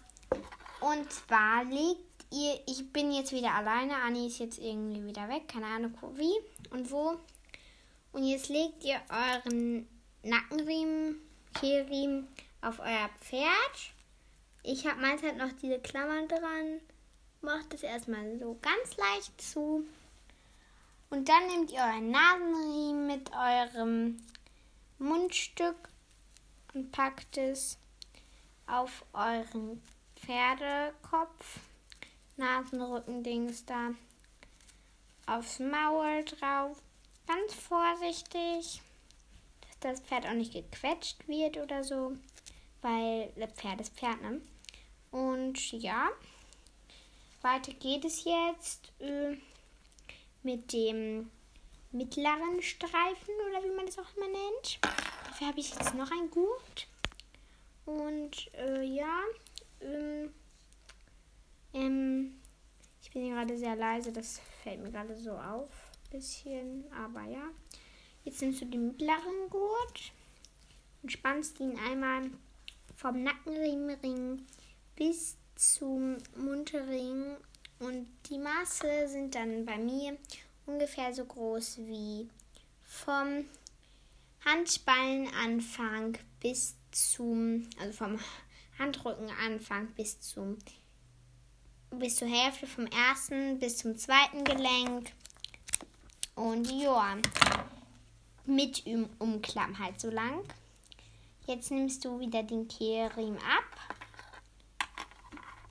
Und 0.81 1.11
zwar 1.11 1.65
legt 1.65 2.27
ihr, 2.31 2.61
ich 2.67 2.93
bin 2.93 3.13
jetzt 3.13 3.33
wieder 3.33 3.55
alleine. 3.55 3.95
Anni 3.97 4.27
ist 4.27 4.39
jetzt 4.39 4.59
irgendwie 4.59 5.05
wieder 5.05 5.29
weg. 5.29 5.49
Keine 5.49 5.67
Ahnung 5.67 5.95
wie 6.15 6.35
und 6.71 6.91
wo. 6.91 7.17
Und 8.13 8.25
jetzt 8.25 8.49
legt 8.49 8.85
ihr 8.85 9.01
euren 9.09 9.89
Nackenriemen, 10.23 11.21
Kehlriemen 11.59 12.29
auf 12.61 12.79
euer 12.79 13.11
Pferd. 13.21 13.95
Ich 14.65 14.87
habe 14.87 15.01
meins 15.01 15.23
halt 15.23 15.37
noch 15.37 15.53
diese 15.61 15.81
Klammern 15.81 16.29
dran. 16.29 16.81
Macht 17.41 17.75
es 17.75 17.83
erstmal 17.83 18.39
so 18.39 18.57
ganz 18.63 18.97
leicht 18.97 19.41
zu. 19.41 19.85
Und 21.11 21.29
dann 21.29 21.47
nehmt 21.49 21.71
ihr 21.73 21.81
euren 21.81 22.11
Nasenriemen 22.11 23.07
mit 23.07 23.31
eurem 23.33 24.19
Mundstück 24.99 25.77
und 26.75 26.93
packt 26.93 27.37
es 27.37 27.77
auf 28.67 29.05
euren 29.13 29.83
Pferdekopf, 30.17 31.59
Nasenrückendings 32.37 33.65
da, 33.67 33.91
aufs 35.27 35.59
Maul 35.59 36.25
drauf 36.25 36.81
ganz 37.27 37.55
vorsichtig, 37.55 38.81
dass 39.61 39.79
das 39.81 40.01
Pferd 40.01 40.27
auch 40.27 40.33
nicht 40.35 40.53
gequetscht 40.53 41.27
wird 41.29 41.57
oder 41.57 41.85
so, 41.85 42.17
weil 42.81 43.33
das 43.37 43.53
Pferd 43.53 43.81
ist 43.81 43.95
Pferd, 43.95 44.21
ne? 44.23 44.41
Und 45.13 45.73
ja, 45.73 46.11
weiter 47.43 47.73
geht 47.75 48.05
es 48.05 48.25
jetzt 48.25 48.93
äh, 48.99 49.37
mit 50.43 50.73
dem 50.73 51.31
mittleren 51.93 52.61
Streifen 52.61 53.35
oder 53.49 53.63
wie 53.63 53.77
man 53.77 53.87
das 53.87 53.99
auch 53.99 54.17
immer 54.17 54.27
nennt. 54.27 54.81
Dafür 55.29 55.47
habe 55.47 55.61
ich 55.61 55.71
jetzt 55.71 55.95
noch 55.95 56.11
ein 56.11 56.31
Gurt. 56.31 56.89
Und 57.85 58.53
äh, 58.55 58.83
ja, 58.83 59.21
ähm, 59.81 60.33
ähm, 61.75 62.41
ich 63.03 63.11
bin 63.11 63.31
gerade 63.31 63.57
sehr 63.57 63.77
leise, 63.77 64.13
das 64.13 64.41
fällt 64.63 64.83
mir 64.83 64.91
gerade 64.91 65.17
so 65.17 65.33
auf 65.33 65.69
bisschen, 66.13 66.85
aber 66.93 67.25
ja. 67.25 67.49
Jetzt 68.25 68.41
nimmst 68.41 68.61
du 68.61 68.67
den 68.67 68.89
mittleren 68.89 69.51
Gurt 69.51 70.13
und 71.03 71.11
spannst 71.11 71.59
ihn 71.59 71.77
einmal 71.79 72.31
vom 72.95 73.23
Nackenringring 73.23 74.47
bis 74.97 75.37
zum 75.57 76.19
Mundring 76.37 77.37
und 77.79 78.07
die 78.29 78.39
Maße 78.39 79.09
sind 79.09 79.35
dann 79.35 79.65
bei 79.65 79.77
mir 79.79 80.17
ungefähr 80.67 81.13
so 81.13 81.25
groß 81.25 81.79
wie 81.79 82.29
vom 82.85 83.45
Handballenanfang 84.45 86.19
bis 86.41 86.77
zum, 86.91 87.69
also 87.81 87.93
vom 87.93 88.19
Handrückenanfang 88.79 89.89
bis 89.97 90.21
zum 90.21 90.59
bis 91.91 92.17
zur 92.17 92.29
Hälfte 92.29 92.67
vom 92.67 92.87
ersten 92.87 93.59
bis 93.59 93.79
zum 93.79 93.97
zweiten 93.97 94.45
Gelenk. 94.45 95.13
Und 96.35 96.71
ja, 96.71 97.19
mit 98.47 98.85
Umklamm 99.19 99.79
halt 99.79 100.01
so 100.01 100.11
lang. 100.11 100.43
Jetzt 101.47 101.71
nimmst 101.71 102.05
du 102.05 102.19
wieder 102.19 102.43
den 102.43 102.69
Kehlriemen 102.69 103.39
ab, 103.39 103.97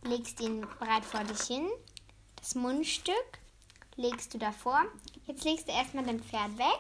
legst 0.04 0.40
ihn 0.40 0.62
breit 0.80 1.06
vor 1.06 1.24
dich 1.24 1.42
hin, 1.42 1.70
das 2.36 2.56
Mundstück 2.56 3.40
legst 3.96 4.34
du 4.34 4.38
davor. 4.38 4.84
Jetzt 5.26 5.44
legst 5.44 5.68
du 5.68 5.72
erstmal 5.72 6.06
dein 6.06 6.22
Pferd 6.22 6.58
weg, 6.58 6.80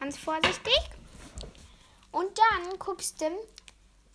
ganz 0.00 0.16
vorsichtig. 0.16 0.78
Und 2.10 2.30
dann 2.38 2.78
guckst 2.78 3.20
du, 3.20 3.30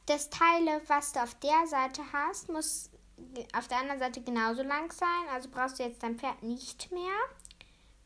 das 0.08 0.30
Teil, 0.30 0.82
was 0.88 1.14
du 1.14 1.22
auf 1.22 1.36
der 1.36 1.68
Seite 1.68 2.02
hast, 2.12 2.50
muss 2.50 2.90
auf 3.54 3.68
der 3.68 3.78
anderen 3.78 4.00
Seite 4.00 4.22
genauso 4.22 4.64
lang 4.64 4.92
sein. 4.92 5.30
Also 5.32 5.50
brauchst 5.50 5.80
du 5.80 5.84
jetzt 5.84 6.02
dein 6.02 6.18
Pferd 6.18 6.42
nicht 6.42 6.92
mehr 6.92 7.14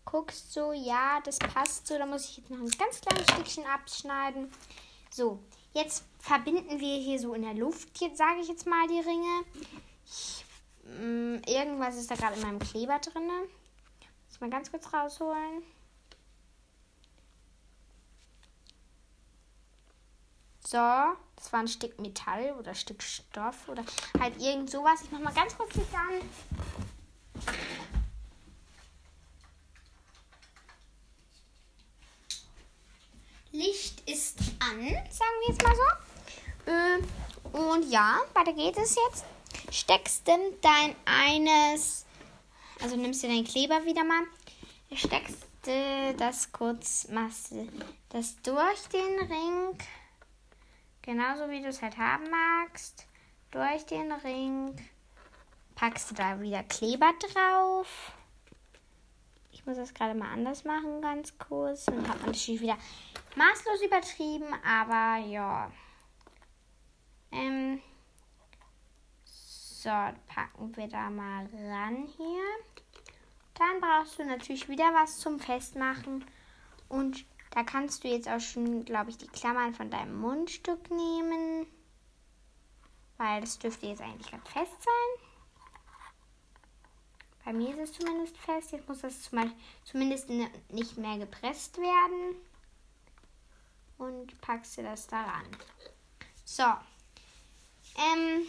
guckst 0.06 0.54
so, 0.54 0.71
ja, 0.71 1.19
das 1.25 1.38
passt 1.39 1.88
so, 1.88 1.97
da 1.97 2.06
muss 2.06 2.30
ich 2.30 2.38
jetzt 2.38 2.49
noch 2.49 2.60
ein 2.60 2.69
ganz 2.69 3.01
kleines 3.01 3.25
Stückchen 3.32 3.65
abschneiden. 3.65 4.51
So, 5.10 5.39
jetzt 5.75 6.05
verbinden 6.19 6.79
wir 6.79 6.97
hier 6.97 7.19
so 7.19 7.33
in 7.33 7.43
der 7.43 7.53
Luft, 7.53 7.99
jetzt 7.99 8.17
sage 8.17 8.39
ich 8.41 8.47
jetzt 8.47 8.65
mal 8.65 8.88
die 8.88 8.99
Ringe. 8.99 9.43
Ich, 10.05 10.45
mh, 10.83 11.05
mm, 11.05 11.41
irgendwas 11.45 11.97
ist 11.97 12.09
da 12.09 12.15
gerade 12.15 12.35
in 12.35 12.41
meinem 12.41 12.59
Kleber 12.59 12.97
drin. 12.99 13.29
Muss 14.27 14.39
mal 14.39 14.49
ganz 14.49 14.71
kurz 14.71 14.91
rausholen. 14.91 15.63
So, 20.65 20.77
das 20.77 21.53
war 21.53 21.59
ein 21.59 21.67
Stück 21.67 21.99
Metall 21.99 22.55
oder 22.57 22.73
Stück 22.73 23.03
Stoff 23.03 23.69
oder 23.69 23.83
halt 24.19 24.41
irgend 24.41 24.71
sowas. 24.71 25.03
Ich 25.03 25.11
mach 25.11 25.19
mal 25.19 25.33
ganz 25.33 25.55
kurz 25.55 25.75
Licht 25.75 25.93
an. 25.93 26.21
Licht 33.56 34.10
ist 34.10 34.38
an, 34.60 34.82
sagen 35.10 35.36
wir 35.39 35.50
jetzt 35.50 35.63
mal 35.63 35.76
so. 35.76 36.72
Äh, 36.72 37.58
und 37.58 37.89
ja, 37.89 38.20
weiter 38.34 38.52
geht 38.52 38.78
es 38.78 38.96
jetzt. 38.96 39.26
Steckst 39.72 40.28
du 40.28 40.34
dein 40.62 40.96
eines, 41.06 42.06
also 42.82 42.98
nimmst 42.98 43.24
du 43.24 43.28
deinen 43.28 43.46
Kleber 43.46 43.86
wieder 43.86 44.04
mal, 44.04 44.24
steckst 44.94 45.48
du 45.63 46.15
das 46.18 46.52
kurz, 46.52 47.08
machst 47.08 47.52
du 47.52 47.68
das 48.10 48.36
durch 48.41 48.82
den 48.91 49.20
Ring, 49.20 49.78
genauso 51.02 51.50
wie 51.50 51.62
du 51.62 51.70
es 51.70 51.82
halt 51.82 51.98
haben 51.98 52.30
magst, 52.30 53.08
durch 53.52 53.86
den 53.86 54.12
Ring, 54.12 54.76
packst 55.76 56.12
du 56.12 56.15
da 56.15 56.39
wieder 56.41 56.63
Kleber 56.63 57.13
drauf. 57.20 58.12
Ich 59.65 59.67
muss 59.67 59.78
das 59.78 59.95
gerade 59.95 60.13
mal 60.13 60.32
anders 60.32 60.63
machen, 60.63 61.01
ganz 61.01 61.36
kurz. 61.39 61.86
Dann 61.86 62.08
hat 62.08 62.21
man 62.21 62.28
natürlich 62.28 62.62
wieder 62.62 62.78
maßlos 63.36 63.82
übertrieben, 63.84 64.45
aber 64.63 65.25
ja. 65.25 65.71
Ähm, 67.32 67.82
so, 69.23 69.89
packen 70.28 70.78
wir 70.78 70.88
da 70.88 71.10
mal 71.10 71.49
ran 71.51 72.08
hier. 72.15 72.43
Dann 73.56 73.82
brauchst 73.82 74.19
du 74.19 74.25
natürlich 74.25 74.69
wieder 74.69 74.93
was 74.93 75.17
zum 75.17 75.39
Festmachen. 75.39 76.23
Und 76.88 77.25
da 77.49 77.63
kannst 77.63 78.04
du 78.04 78.08
jetzt 78.08 78.30
auch 78.30 78.39
schon, 78.39 78.86
glaube 78.86 79.10
ich, 79.10 79.17
die 79.17 79.25
Klammern 79.25 79.73
von 79.73 79.89
deinem 79.89 80.21
Mundstück 80.21 80.91
nehmen. 80.91 81.65
Weil 83.17 83.41
das 83.41 83.58
dürfte 83.58 83.88
jetzt 83.88 84.04
eigentlich 84.04 84.30
ganz 84.30 84.47
fest 84.47 84.84
sein. 84.84 85.24
Bei 87.45 87.53
mir 87.53 87.69
ist 87.69 87.91
es 87.91 87.97
zumindest 87.99 88.36
fest. 88.38 88.71
Jetzt 88.71 88.89
muss 88.89 89.01
das 89.01 89.29
zumindest 89.86 90.29
nicht 90.69 90.97
mehr 90.97 91.19
gepresst 91.19 91.77
werden 91.77 92.36
und 93.99 94.41
packst 94.41 94.77
du 94.77 94.84
das 94.84 95.05
da 95.05 95.21
ran. 95.21 95.45
So. 96.43 96.63
Ähm, 97.97 98.47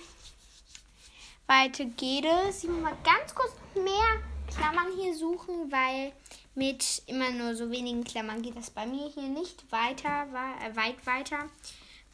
weiter 1.47 1.85
geht 1.85 2.25
es. 2.25 2.65
Ich 2.65 2.71
muss 2.71 2.83
mal 2.83 2.97
ganz 3.05 3.35
kurz 3.35 3.53
mehr 3.75 4.23
Klammern 4.49 4.93
hier 4.99 5.15
suchen, 5.15 5.71
weil 5.71 6.13
mit 6.55 7.03
immer 7.07 7.31
nur 7.31 7.55
so 7.55 7.71
wenigen 7.71 8.03
Klammern 8.03 8.41
geht 8.41 8.57
das 8.57 8.71
bei 8.71 8.87
mir 8.87 9.09
hier 9.11 9.29
nicht 9.29 9.71
weiter, 9.71 10.27
äh, 10.65 10.75
weit 10.75 11.07
weiter. 11.07 11.51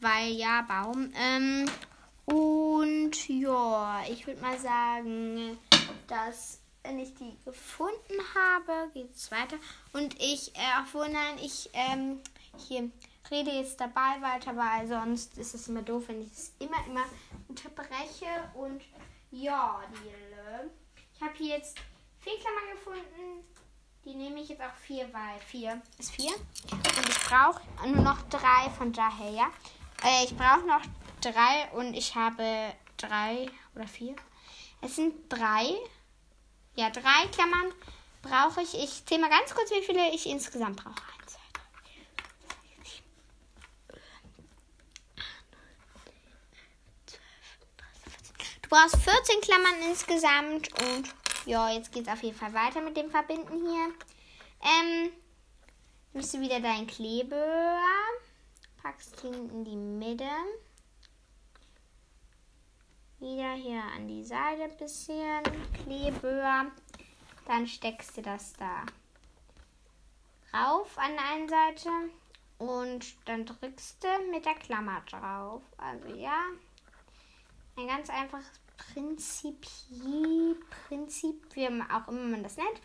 Weil 0.00 0.32
ja, 0.32 0.62
Baum. 0.62 1.12
Ähm, 1.16 1.70
und 2.24 3.28
ja, 3.28 4.02
ich 4.10 4.26
würde 4.26 4.40
mal 4.40 4.58
sagen, 4.58 5.58
dass 6.08 6.58
wenn 6.82 6.98
ich 6.98 7.14
die 7.14 7.36
gefunden 7.44 8.20
habe, 8.34 8.90
geht 8.92 9.14
es 9.14 9.30
weiter. 9.30 9.56
Und 9.92 10.14
ich, 10.20 10.54
äh, 10.56 10.80
obwohl 10.82 11.08
nein, 11.08 11.38
ich 11.40 11.70
ähm, 11.72 12.20
hier 12.56 12.90
rede 13.30 13.50
jetzt 13.50 13.80
dabei 13.80 14.20
weiter, 14.20 14.56
weil 14.56 14.86
sonst 14.86 15.38
ist 15.38 15.54
es 15.54 15.68
immer 15.68 15.82
doof, 15.82 16.04
wenn 16.08 16.22
ich 16.22 16.32
es 16.32 16.52
immer, 16.58 16.84
immer 16.86 17.04
unterbreche. 17.48 18.50
Und 18.54 18.82
ja, 19.30 19.80
die, 19.92 20.68
ich 21.14 21.22
habe 21.22 21.34
hier 21.36 21.56
jetzt 21.56 21.78
vier 22.20 22.38
Klammern 22.38 22.70
gefunden. 22.72 23.44
Die 24.04 24.14
nehme 24.14 24.40
ich 24.40 24.48
jetzt 24.48 24.62
auch 24.62 24.74
vier, 24.74 25.12
weil 25.12 25.38
vier 25.46 25.80
ist 25.98 26.10
vier. 26.10 26.32
Und 26.72 27.08
ich 27.08 27.20
brauche 27.20 27.62
nur 27.86 28.02
noch 28.02 28.20
drei 28.22 28.68
von 28.76 28.92
daher, 28.92 29.30
ja. 29.30 29.50
Äh, 30.04 30.24
ich 30.24 30.36
brauche 30.36 30.66
noch 30.66 30.82
drei 31.20 31.70
und 31.72 31.94
ich 31.94 32.16
habe 32.16 32.74
drei 32.96 33.48
oder 33.74 33.86
vier. 33.86 34.16
Es 34.80 34.96
sind 34.96 35.14
drei 35.28 35.76
ja, 36.74 36.90
drei 36.90 37.26
Klammern 37.32 37.72
brauche 38.22 38.62
ich. 38.62 38.74
Ich 38.74 39.04
zähle 39.04 39.22
mal 39.22 39.30
ganz 39.30 39.54
kurz, 39.54 39.70
wie 39.70 39.82
viele 39.82 40.10
ich 40.14 40.26
insgesamt 40.26 40.76
brauche. 40.76 41.02
Eins, 41.20 41.32
zwei, 41.32 41.40
drei, 41.52 41.64
vier, 42.84 43.02
Du 48.62 48.68
brauchst 48.68 48.96
14 48.96 49.40
Klammern 49.42 49.82
insgesamt 49.90 50.68
und 50.82 51.14
ja, 51.44 51.70
jetzt 51.70 51.92
geht 51.92 52.06
es 52.06 52.12
auf 52.12 52.22
jeden 52.22 52.38
Fall 52.38 52.54
weiter 52.54 52.80
mit 52.80 52.96
dem 52.96 53.10
Verbinden 53.10 53.60
hier. 53.60 53.92
Ähm, 54.62 55.12
nimmst 56.12 56.32
du 56.32 56.40
wieder 56.40 56.60
deinen 56.60 56.86
Kleber, 56.86 57.78
packst 58.82 59.22
ihn 59.24 59.50
in 59.50 59.64
die 59.64 59.76
Mitte. 59.76 60.30
Wieder 63.22 63.52
hier 63.52 63.80
an 63.96 64.08
die 64.08 64.24
Seite 64.24 64.64
ein 64.64 64.76
bisschen 64.76 65.44
Kleber. 65.84 66.72
Dann 67.46 67.68
steckst 67.68 68.16
du 68.16 68.22
das 68.22 68.52
da 68.54 68.84
drauf 70.50 70.98
an 70.98 71.12
der 71.12 71.30
einen 71.30 71.48
Seite 71.48 71.88
und 72.58 73.14
dann 73.26 73.46
drückst 73.46 74.02
du 74.02 74.08
mit 74.32 74.44
der 74.44 74.56
Klammer 74.56 75.02
drauf. 75.08 75.62
Also 75.78 76.08
ja, 76.16 76.36
ein 77.76 77.86
ganz 77.86 78.10
einfaches 78.10 78.60
Prinzip, 78.76 79.68
Prinzip, 80.88 81.46
wie 81.54 81.68
auch 81.68 82.08
immer 82.08 82.24
man 82.24 82.42
das 82.42 82.56
nennt. 82.56 82.80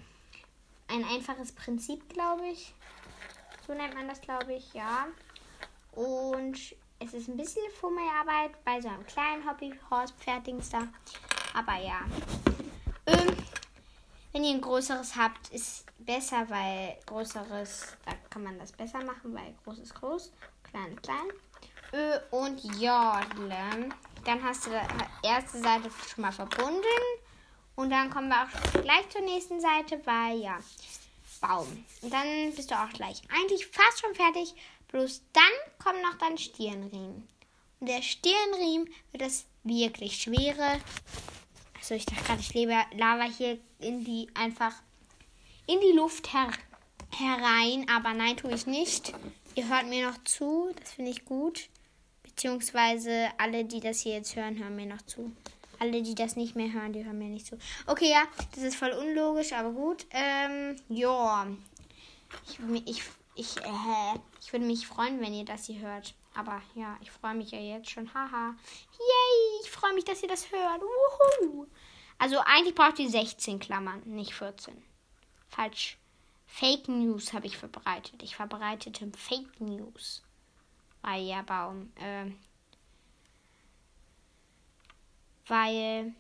Ein 0.88 1.04
einfaches 1.04 1.52
Prinzip, 1.52 2.08
glaube 2.10 2.48
ich. 2.50 2.76
So 3.66 3.74
nennt 3.74 3.96
man 3.96 4.08
das, 4.08 4.22
glaube 4.22 4.54
ich, 4.54 4.72
ja. 4.76 5.08
Und 5.94 6.76
es 7.00 7.14
ist 7.14 7.28
ein 7.28 7.38
bisschen 7.38 7.64
Fummelarbeit 7.80 8.52
bei 8.64 8.82
so 8.82 8.88
einem 8.88 9.06
kleinen 9.06 9.48
Hobbyhorse 9.48 10.14
fertigen 10.18 10.62
da. 10.72 10.88
Aber 11.54 11.76
ja. 11.82 12.02
Ähm, 13.06 13.38
wenn 14.34 14.44
ihr 14.44 14.56
ein 14.56 14.62
größeres 14.62 15.16
habt, 15.16 15.50
ist 15.50 15.86
besser, 16.00 16.50
weil 16.50 16.98
größeres, 17.06 17.98
da 18.06 18.14
kann 18.30 18.44
man 18.44 18.58
das 18.60 18.72
besser 18.72 19.04
machen, 19.04 19.34
weil 19.34 19.56
groß 19.64 19.80
ist 19.80 19.96
groß, 19.96 20.32
klein 20.70 20.94
ist 20.94 21.04
klein. 21.04 21.28
Ö 21.94 22.20
und 22.32 22.64
Jodle. 22.64 23.90
Dann 24.26 24.44
hast 24.44 24.66
du 24.66 24.72
die 24.72 25.28
erste 25.28 25.60
Seite 25.60 25.90
schon 26.14 26.22
mal 26.22 26.32
verbunden. 26.32 26.84
Und 27.76 27.92
dann 27.92 28.10
kommen 28.10 28.30
wir 28.30 28.44
auch 28.44 28.82
gleich 28.82 29.08
zur 29.10 29.22
nächsten 29.22 29.62
Seite, 29.62 30.02
weil 30.06 30.40
ja, 30.40 30.58
Baum. 31.40 31.86
Und 32.02 32.12
dann 32.12 32.54
bist 32.56 32.72
du 32.72 32.76
auch 32.76 32.90
gleich 32.90 33.22
eigentlich 33.30 33.68
fast 33.68 34.00
schon 34.00 34.16
fertig. 34.16 34.54
Bloß 34.90 35.22
dann 35.34 35.44
kommt 35.84 36.02
noch 36.02 36.18
dein 36.18 36.38
Stirnriemen. 36.38 37.28
Und 37.80 37.90
der 37.90 38.02
Stirnriemen 38.02 38.90
wird 39.12 39.22
das 39.22 39.46
wirklich 39.64 40.22
schwere. 40.22 40.80
Also 41.76 41.96
ich 41.96 42.06
dachte 42.06 42.24
gerade, 42.24 42.42
ich 42.42 42.54
lebe 42.54 42.76
Lava 42.96 43.24
hier 43.24 43.60
in 43.80 44.04
die 44.04 44.28
einfach 44.34 44.74
in 45.68 45.80
die 45.82 45.96
Luft 45.96 46.34
her 46.34 46.50
herein. 47.12 47.86
Aber 47.90 48.14
nein, 48.14 48.38
tue 48.38 48.54
ich 48.54 48.66
nicht. 48.66 49.14
Ihr 49.56 49.68
hört 49.68 49.88
mir 49.88 50.10
noch 50.10 50.24
zu. 50.24 50.72
Das 50.80 50.94
finde 50.94 51.12
ich 51.12 51.26
gut. 51.26 51.70
Beziehungsweise 52.24 53.30
alle, 53.38 53.66
die 53.66 53.80
das 53.80 54.02
hier 54.02 54.14
jetzt 54.14 54.36
hören, 54.36 54.58
hören 54.58 54.76
mir 54.76 54.86
noch 54.86 55.02
zu. 55.04 55.32
Alle, 55.80 56.02
die 56.02 56.16
das 56.16 56.36
nicht 56.36 56.56
mehr 56.56 56.72
hören, 56.72 56.94
die 56.94 57.06
hören 57.06 57.18
mir 57.18 57.30
nicht 57.30 57.46
zu. 57.46 57.58
Okay, 57.86 58.10
ja, 58.10 58.24
das 58.56 58.64
ist 58.64 58.76
voll 58.76 58.92
unlogisch, 58.92 59.54
aber 59.54 59.72
gut. 59.72 60.06
Ähm, 60.12 60.76
ja. 60.90 61.48
Ich, 62.48 62.60
ich, 62.86 63.04
ich, 63.36 63.58
äh, 63.58 64.20
ich 64.48 64.54
würde 64.54 64.66
mich 64.66 64.88
freuen, 64.88 65.20
wenn 65.20 65.34
ihr 65.34 65.44
das 65.44 65.66
hier 65.66 65.82
hört. 65.82 66.14
Aber 66.34 66.62
ja, 66.74 66.98
ich 67.02 67.12
freue 67.12 67.36
mich 67.36 67.52
ja 67.52 67.60
jetzt 67.60 67.90
schon. 67.90 68.14
Haha. 68.14 68.56
Yay, 68.98 69.62
ich 69.62 69.70
freue 69.70 69.94
mich, 69.94 70.06
dass 70.06 70.24
ihr 70.24 70.30
das 70.30 70.50
hört. 70.50 70.82
Wuhu. 70.82 71.68
Also 72.18 72.40
eigentlich 72.40 72.74
braucht 72.74 72.98
ihr 72.98 73.10
16 73.10 73.60
Klammern, 73.60 74.02
nicht 74.06 74.34
14. 74.34 74.82
Falsch. 75.50 75.98
Fake 76.46 76.88
News 76.88 77.34
habe 77.34 77.46
ich 77.46 77.58
verbreitet. 77.58 78.24
Ich 78.24 78.38
verbreitete 78.38 79.12
Fake 79.18 79.60
News. 79.60 80.24
Weil 81.02 81.24
ja, 81.24 81.42
Baum. 81.42 81.92
Äh, 81.96 82.32
weil 85.48 86.14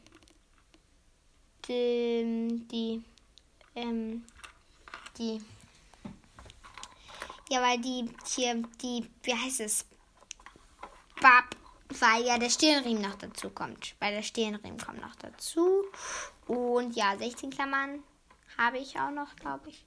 die, 1.65 2.61
die, 2.69 3.01
ähm, 3.73 4.25
die, 5.17 5.41
ja, 7.49 7.61
weil 7.61 7.79
die 7.79 8.09
hier, 8.25 8.63
die, 8.81 9.09
wie 9.23 9.33
heißt 9.33 9.61
es? 9.61 9.85
Bab, 11.21 11.55
weil 11.99 12.25
ja 12.25 12.37
der 12.37 12.49
Stirnriemen 12.49 13.01
noch 13.01 13.15
dazu 13.15 13.49
kommt. 13.49 13.95
Weil 13.99 14.13
der 14.13 14.23
Stirnriemen 14.23 14.77
kommt 14.77 15.01
noch 15.01 15.15
dazu. 15.15 15.83
Und 16.45 16.95
ja, 16.95 17.17
16 17.17 17.49
Klammern 17.49 18.03
habe 18.57 18.77
ich 18.77 18.99
auch 18.99 19.11
noch, 19.11 19.35
glaube 19.35 19.69
ich. 19.69 19.85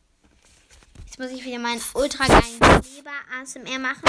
Jetzt 1.06 1.18
muss 1.18 1.30
ich 1.30 1.44
wieder 1.44 1.58
meinen 1.58 1.82
ultra 1.94 2.26
geilen 2.26 2.58
Kleber 2.82 3.10
ASMR 3.40 3.78
machen. 3.78 4.02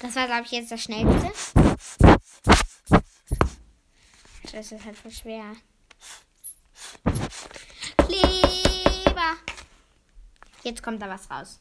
Das 0.00 0.16
war, 0.16 0.26
glaube 0.26 0.42
ich, 0.44 0.50
jetzt 0.52 0.70
das 0.70 0.82
schnellste. 0.82 1.32
Das 4.52 4.70
ist 4.70 4.84
halt 4.84 4.96
voll 4.96 5.10
schwer. 5.10 5.56
Kleber. 7.96 9.36
Jetzt 10.64 10.82
kommt 10.82 11.00
da 11.00 11.08
was 11.08 11.30
raus. 11.30 11.60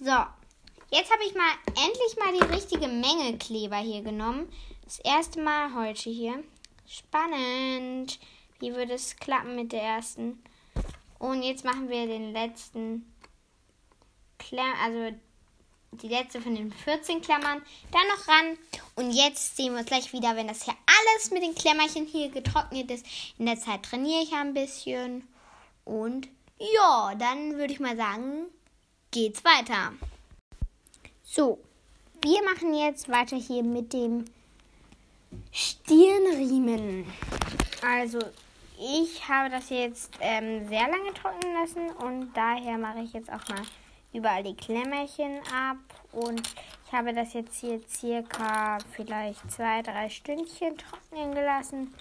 So. 0.00 0.24
Jetzt 0.90 1.12
habe 1.12 1.24
ich 1.26 1.34
mal 1.34 1.52
endlich 1.66 2.16
mal 2.16 2.32
die 2.32 2.54
richtige 2.54 2.88
Menge 2.88 3.38
Kleber 3.38 3.76
hier 3.76 4.02
genommen. 4.02 4.50
Das 4.84 4.98
erste 5.00 5.40
Mal 5.40 5.74
heute 5.74 6.10
hier. 6.10 6.42
Spannend. 6.86 8.18
Wie 8.58 8.74
würde 8.74 8.94
es 8.94 9.16
klappen 9.16 9.56
mit 9.56 9.72
der 9.72 9.82
ersten? 9.82 10.42
Und 11.18 11.42
jetzt 11.42 11.64
machen 11.64 11.88
wir 11.88 12.06
den 12.06 12.32
letzten 12.32 13.12
Klammer, 14.38 14.78
also 14.82 15.16
die 15.92 16.08
letzte 16.08 16.40
von 16.40 16.54
den 16.54 16.72
14 16.72 17.20
Klammern, 17.20 17.62
dann 17.90 18.08
noch 18.08 18.28
ran. 18.28 18.58
Und 18.94 19.10
jetzt 19.10 19.56
sehen 19.56 19.72
wir 19.72 19.80
uns 19.80 19.88
gleich 19.88 20.12
wieder, 20.12 20.36
wenn 20.36 20.48
das 20.48 20.64
hier 20.64 20.74
alles 21.08 21.30
mit 21.30 21.42
den 21.42 21.54
Klemmerchen 21.54 22.06
hier 22.06 22.30
getrocknet 22.30 22.90
ist. 22.90 23.06
In 23.38 23.46
der 23.46 23.58
Zeit 23.58 23.82
trainiere 23.82 24.22
ich 24.22 24.32
ein 24.32 24.54
bisschen. 24.54 25.26
Und 25.84 26.28
ja, 26.58 27.14
dann 27.18 27.56
würde 27.56 27.72
ich 27.72 27.80
mal 27.80 27.96
sagen, 27.96 28.46
geht's 29.10 29.44
weiter. 29.44 29.92
So, 31.22 31.58
wir 32.22 32.42
machen 32.44 32.74
jetzt 32.74 33.08
weiter 33.08 33.36
hier 33.36 33.62
mit 33.62 33.92
dem 33.92 34.24
Stirnriemen. 35.52 37.06
Also, 37.82 38.18
ich 38.78 39.26
habe 39.28 39.50
das 39.50 39.70
jetzt 39.70 40.10
ähm, 40.20 40.68
sehr 40.68 40.88
lange 40.88 41.14
trocknen 41.14 41.52
lassen 41.54 41.90
und 41.96 42.32
daher 42.34 42.78
mache 42.78 43.00
ich 43.00 43.12
jetzt 43.12 43.30
auch 43.30 43.48
mal 43.48 43.62
überall 44.12 44.42
die 44.42 44.56
Klemmerchen 44.56 45.38
ab. 45.52 45.76
Und 46.12 46.42
ich 46.86 46.92
habe 46.92 47.12
das 47.12 47.32
jetzt 47.32 47.60
hier 47.60 47.82
circa 47.88 48.78
vielleicht 48.92 49.50
zwei, 49.50 49.82
drei 49.82 50.08
Stündchen 50.08 50.78
trocknen 50.78 51.34
gelassen, 51.34 51.92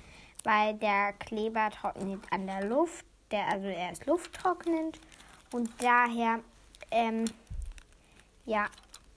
weil 0.43 0.75
der 0.75 1.13
Kleber 1.13 1.71
trocknet 1.71 2.21
an 2.29 2.45
der 2.45 2.65
Luft. 2.65 3.03
Der, 3.31 3.47
also 3.47 3.65
er 3.65 3.91
ist 3.91 4.05
lufttrocknend. 4.05 4.99
Und 5.51 5.71
daher, 5.81 6.39
ähm, 6.91 7.25
ja, 8.45 8.67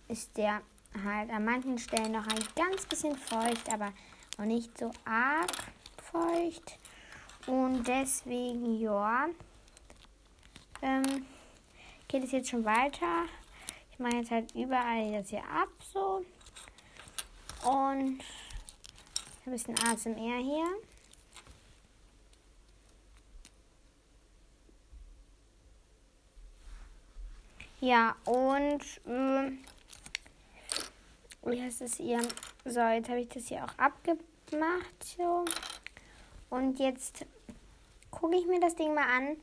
ist 0.08 0.36
der 0.38 0.62
halt 1.04 1.30
an 1.30 1.44
manchen 1.44 1.78
Stellen 1.78 2.12
noch 2.12 2.26
ein 2.26 2.44
ganz 2.56 2.86
bisschen 2.86 3.16
feucht, 3.16 3.70
aber 3.70 3.92
noch 4.38 4.46
nicht 4.46 4.76
so 4.78 4.90
arg 5.04 5.52
feucht. 6.10 6.78
Und 7.46 7.86
deswegen, 7.86 8.80
ja, 8.80 9.26
ähm, 10.80 11.26
geht 12.08 12.24
es 12.24 12.32
jetzt 12.32 12.48
schon 12.48 12.64
weiter. 12.64 13.26
Ich 13.98 14.04
mache 14.04 14.14
jetzt 14.14 14.30
halt 14.30 14.54
überall 14.54 15.10
das 15.10 15.30
hier 15.30 15.42
ab, 15.42 15.70
so. 15.92 16.24
Und 17.68 18.20
ein 19.44 19.52
bisschen 19.52 19.74
ASMR 19.76 20.38
hier. 20.38 20.66
Ja, 27.80 28.14
und 28.24 28.84
äh, 29.04 29.50
wie 31.42 31.60
heißt 31.60 31.80
es 31.82 31.96
hier? 31.96 32.20
So, 32.64 32.78
jetzt 32.78 33.08
habe 33.08 33.18
ich 33.18 33.28
das 33.30 33.48
hier 33.48 33.64
auch 33.64 33.78
abgemacht. 33.78 35.02
So. 35.02 35.44
Und 36.50 36.78
jetzt 36.78 37.26
gucke 38.12 38.36
ich 38.36 38.46
mir 38.46 38.60
das 38.60 38.76
Ding 38.76 38.94
mal 38.94 39.08
an. 39.08 39.36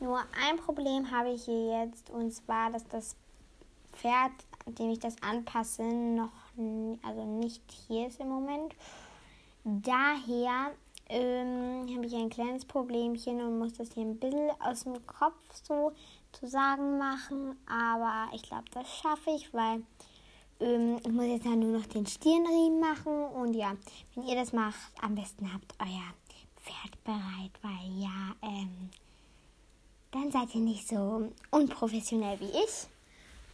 Nur 0.00 0.18
ein 0.44 0.56
Problem 0.56 1.12
habe 1.12 1.30
ich 1.30 1.44
hier 1.44 1.84
jetzt 1.84 2.10
und 2.10 2.32
zwar, 2.32 2.72
dass 2.72 2.84
das 2.88 3.14
Pferd, 4.00 4.32
dem 4.66 4.90
ich 4.90 4.98
das 4.98 5.20
anpasse, 5.22 5.82
noch 5.82 6.32
also 7.02 7.24
nicht 7.24 7.62
hier 7.86 8.08
ist 8.08 8.20
im 8.20 8.28
Moment. 8.28 8.74
Daher 9.64 10.72
ähm, 11.08 11.86
habe 11.94 12.06
ich 12.06 12.14
ein 12.14 12.30
kleines 12.30 12.64
Problemchen 12.64 13.40
und 13.40 13.58
muss 13.58 13.74
das 13.74 13.92
hier 13.92 14.04
ein 14.04 14.18
bisschen 14.18 14.50
aus 14.60 14.84
dem 14.84 15.04
Kopf 15.06 15.34
so 15.64 15.92
zu 16.32 16.46
sagen 16.46 16.98
machen. 16.98 17.56
Aber 17.66 18.34
ich 18.34 18.42
glaube, 18.42 18.64
das 18.72 18.88
schaffe 18.88 19.30
ich, 19.30 19.52
weil 19.52 19.82
ähm, 20.60 20.98
ich 21.04 21.12
muss 21.12 21.26
jetzt 21.26 21.44
nur 21.44 21.78
noch 21.78 21.86
den 21.86 22.06
Stirnriemen 22.06 22.80
machen. 22.80 23.24
Und 23.26 23.54
ja, 23.54 23.74
wenn 24.14 24.26
ihr 24.26 24.34
das 24.34 24.52
macht, 24.52 24.92
am 25.00 25.14
besten 25.14 25.52
habt 25.52 25.74
euer 25.80 26.14
Pferd 26.62 27.04
bereit, 27.04 27.52
weil 27.62 28.02
ja, 28.02 28.34
ähm, 28.42 28.90
dann 30.10 30.30
seid 30.32 30.54
ihr 30.54 30.62
nicht 30.62 30.88
so 30.88 31.30
unprofessionell 31.50 32.40
wie 32.40 32.50
ich. 32.50 32.88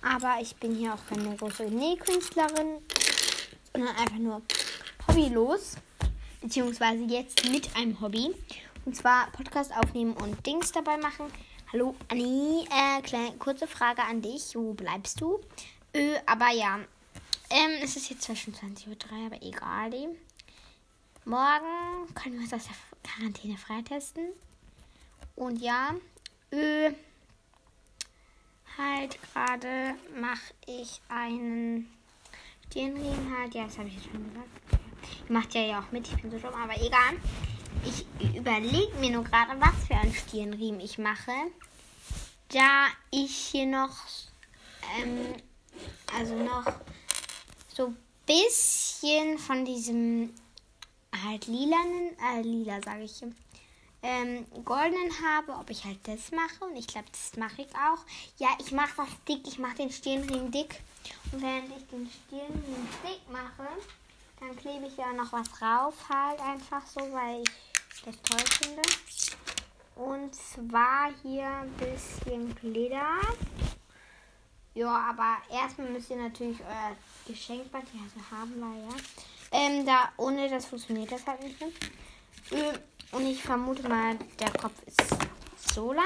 Aber 0.03 0.39
ich 0.41 0.57
bin 0.57 0.75
hier 0.75 0.95
auch 0.95 1.07
keine 1.09 1.37
große 1.37 1.65
Nähkünstlerin, 1.65 2.79
sondern 3.73 3.97
einfach 3.97 4.19
nur 4.19 4.43
hobbylos. 5.07 5.77
Beziehungsweise 6.41 7.05
jetzt 7.05 7.49
mit 7.49 7.75
einem 7.77 8.01
Hobby. 8.01 8.35
Und 8.85 8.97
zwar 8.97 9.31
Podcast 9.31 9.73
aufnehmen 9.77 10.15
und 10.15 10.45
Dings 10.45 10.73
dabei 10.73 10.97
machen. 10.97 11.27
Hallo 11.73 11.95
Anni, 12.09 12.67
äh, 12.69 13.01
kleine, 13.03 13.37
kurze 13.39 13.69
Frage 13.69 14.03
an 14.03 14.21
dich. 14.21 14.57
Wo 14.57 14.75
bleibst 14.75 15.21
du? 15.21 15.41
Äh, 15.93 16.17
aber 16.27 16.51
ja, 16.51 16.81
ähm, 17.49 17.71
es 17.81 17.95
ist 17.97 18.11
jetzt 18.11 18.23
zwar 18.23 18.35
schon 18.35 18.55
20.03 18.55 18.89
Uhr, 18.89 19.27
aber 19.27 19.41
egal. 19.41 19.91
Morgen 21.25 22.13
können 22.15 22.35
wir 22.35 22.43
uns 22.43 22.53
aus 22.53 22.65
der 22.65 22.77
Quarantäne 23.09 23.57
freitesten. 23.57 24.33
Und 25.37 25.63
ja, 25.63 25.95
äh, 26.51 26.93
halt 28.79 29.19
gerade 29.23 29.95
mache 30.19 30.55
ich 30.67 31.01
einen 31.09 31.91
Stirnriemen 32.67 33.39
halt. 33.39 33.55
Ja, 33.55 33.65
das 33.65 33.79
habe 33.79 33.89
ich 33.89 33.95
jetzt 33.95 34.07
schon 34.07 34.29
gesagt. 34.29 34.49
Ihr 35.29 35.33
macht 35.33 35.55
ja 35.55 35.61
ja 35.61 35.81
auch 35.81 35.93
mit, 35.93 36.07
ich 36.09 36.17
bin 36.21 36.31
so 36.31 36.39
dumm, 36.39 36.55
aber 36.55 36.75
egal. 36.81 37.17
Ich 37.85 38.07
überlege 38.37 38.95
mir 39.01 39.11
nur 39.11 39.25
gerade, 39.25 39.61
was 39.61 39.87
für 39.87 39.95
einen 39.95 40.15
Stirnriemen 40.15 40.81
ich 40.81 40.99
mache. 40.99 41.33
Da 42.49 42.87
ich 43.11 43.35
hier 43.35 43.67
noch, 43.67 43.97
ähm, 44.99 45.35
also 46.17 46.35
noch 46.37 46.65
so 47.75 47.95
bisschen 48.27 49.39
von 49.39 49.65
diesem 49.65 50.33
halt 51.25 51.47
lilanen, 51.47 52.17
äh, 52.35 52.43
lila 52.43 52.81
sage 52.83 53.05
ich, 53.05 53.23
ähm, 54.03 54.47
goldenen 54.65 55.11
habe, 55.25 55.53
ob 55.53 55.71
ich 55.71 55.85
halt 55.85 55.99
das 56.05 56.31
mache. 56.33 56.65
Und 56.65 56.77
ich 56.77 56.87
glaube, 56.87 57.07
das 57.11 57.37
mache 57.37 57.63
ich 57.63 57.75
auch. 57.75 58.05
Ja, 58.39 58.49
ich 58.59 58.73
mache 58.73 58.93
das 58.97 59.09
dick, 59.29 59.47
ich 59.47 59.59
mache 59.59 59.77
den 59.77 59.91
Stirnring 59.91 60.51
dick. 60.51 60.81
Und 61.31 61.43
während 61.43 61.77
ich 61.77 61.87
den 61.89 62.11
Stirnring 62.11 62.89
dick 63.05 63.31
mache, 63.31 63.69
dann 64.41 64.57
klebe 64.57 64.87
ich 64.87 64.97
ja 64.97 65.13
noch 65.13 65.33
was 65.33 65.49
drauf, 65.53 65.95
halt 66.09 66.41
einfach 66.41 66.85
so, 66.87 67.01
weil 67.13 67.43
ich 67.43 68.03
das 68.03 68.21
toll 68.23 68.45
finde. 68.59 68.83
Und 69.95 70.35
zwar 70.35 71.13
hier 71.23 71.47
ein 71.47 71.73
bisschen 71.75 72.55
Glitter. 72.57 73.21
Ja, 74.75 75.11
aber 75.11 75.37
erstmal 75.51 75.91
müsst 75.91 76.11
ihr 76.11 76.17
natürlich 76.17 76.59
euer 76.61 76.97
Geschenkband 77.27 77.87
hier 77.93 78.01
also 78.03 78.31
haben, 78.31 78.61
weil 78.61 78.83
ja. 78.83 78.97
Ähm, 79.55 79.85
da 79.85 80.11
ohne 80.17 80.49
das 80.49 80.65
funktioniert 80.65 81.13
das 81.13 81.27
halt 81.27 81.43
nicht. 81.43 81.61
Ne? 81.61 81.71
Und 83.13 83.27
ich 83.27 83.43
vermute 83.43 83.87
mal, 83.89 84.17
der 84.41 84.51
Kopf 84.53 84.83
ist 84.87 85.03
so 85.75 85.93
lang. 85.93 86.05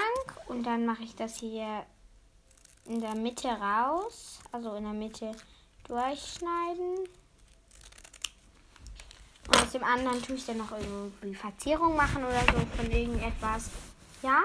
Und 0.49 0.65
dann 0.65 0.85
mache 0.85 1.05
ich 1.05 1.15
das 1.15 1.37
hier 1.37 1.87
in 2.87 3.01
der 3.01 3.15
Mitte 3.15 3.49
raus. 3.49 4.41
Also 4.51 4.75
in 4.75 4.85
der 4.85 4.93
Mitte 4.93 5.33
durchschneiden. 5.87 7.09
Und 9.47 9.63
aus 9.63 9.71
dem 9.71 9.85
anderen 9.85 10.21
tue 10.21 10.35
ich 10.35 10.47
dann 10.47 10.59
noch 10.59 10.73
irgendwie 10.73 11.35
Verzierung 11.35 11.95
machen 11.95 12.25
oder 12.25 12.41
so 12.41 12.67
von 12.77 12.91
irgendetwas. 12.91 13.71
Ja. 14.23 14.43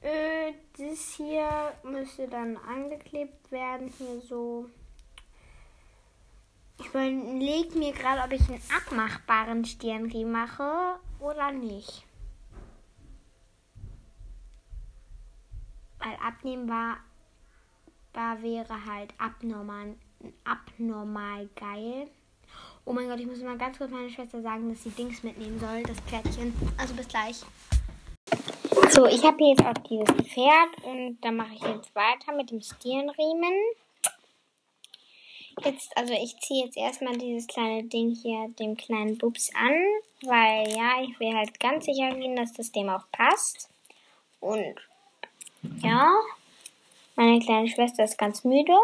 Äh, 0.00 0.52
das 0.78 1.14
hier 1.16 1.74
müsste 1.82 2.26
dann 2.26 2.56
angeklebt 2.56 3.50
werden. 3.52 3.92
Hier 3.98 4.20
so. 4.22 4.70
Ich 6.78 6.86
überlege 6.86 7.78
mir 7.78 7.92
gerade, 7.92 8.22
ob 8.22 8.32
ich 8.32 8.48
einen 8.48 8.62
abmachbaren 8.74 9.64
Stirnriemen 9.66 10.32
mache 10.32 10.98
oder 11.24 11.50
nicht. 11.52 12.04
Weil 15.98 16.16
abnehmbar 16.22 16.98
wäre 18.40 18.84
halt 18.86 19.12
abnormal, 19.18 19.96
abnormal 20.44 21.48
geil. 21.56 22.08
Oh 22.84 22.92
mein 22.92 23.08
Gott, 23.08 23.18
ich 23.18 23.26
muss 23.26 23.42
mal 23.42 23.56
ganz 23.56 23.78
kurz 23.78 23.90
meiner 23.90 24.10
Schwester 24.10 24.42
sagen, 24.42 24.68
dass 24.68 24.82
sie 24.82 24.90
Dings 24.90 25.22
mitnehmen 25.22 25.58
soll, 25.58 25.82
das 25.82 25.98
Pferdchen. 26.00 26.54
Also 26.76 26.94
bis 26.94 27.08
gleich. 27.08 27.40
So, 28.90 29.06
ich 29.06 29.24
habe 29.24 29.38
hier 29.38 29.54
jetzt 29.56 29.64
auch 29.64 29.82
dieses 29.88 30.28
Pferd 30.28 30.84
und 30.84 31.18
dann 31.22 31.36
mache 31.36 31.54
ich 31.54 31.62
jetzt 31.62 31.94
weiter 31.94 32.36
mit 32.36 32.50
dem 32.50 32.60
Stirnriemen. 32.60 33.54
Jetzt, 35.64 35.96
also 35.96 36.12
ich 36.12 36.38
ziehe 36.40 36.66
jetzt 36.66 36.76
erstmal 36.76 37.16
dieses 37.16 37.46
kleine 37.46 37.84
Ding 37.84 38.14
hier 38.14 38.48
dem 38.58 38.76
kleinen 38.76 39.16
Bubs 39.18 39.50
an, 39.54 39.72
weil 40.26 40.68
ja, 40.70 41.02
ich 41.02 41.18
will 41.20 41.34
halt 41.34 41.58
ganz 41.60 41.84
sicher 41.84 42.10
gehen, 42.14 42.36
dass 42.36 42.52
das 42.52 42.72
dem 42.72 42.88
auch 42.88 43.04
passt. 43.12 43.68
Und 44.40 44.74
ja, 45.82 46.12
meine 47.16 47.40
kleine 47.40 47.68
Schwester 47.68 48.04
ist 48.04 48.18
ganz 48.18 48.44
müde. 48.44 48.76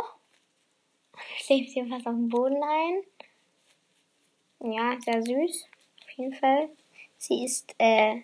Schläft 1.36 1.70
hier 1.70 1.86
fast 1.86 2.06
auf 2.06 2.14
dem 2.14 2.28
Boden 2.28 2.62
ein. 2.62 3.02
Ja, 4.72 4.96
sehr 5.00 5.22
süß. 5.22 5.66
Auf 6.02 6.10
jeden 6.16 6.34
Fall. 6.34 6.68
Sie 7.18 7.44
ist 7.44 7.74
äh, 7.78 8.22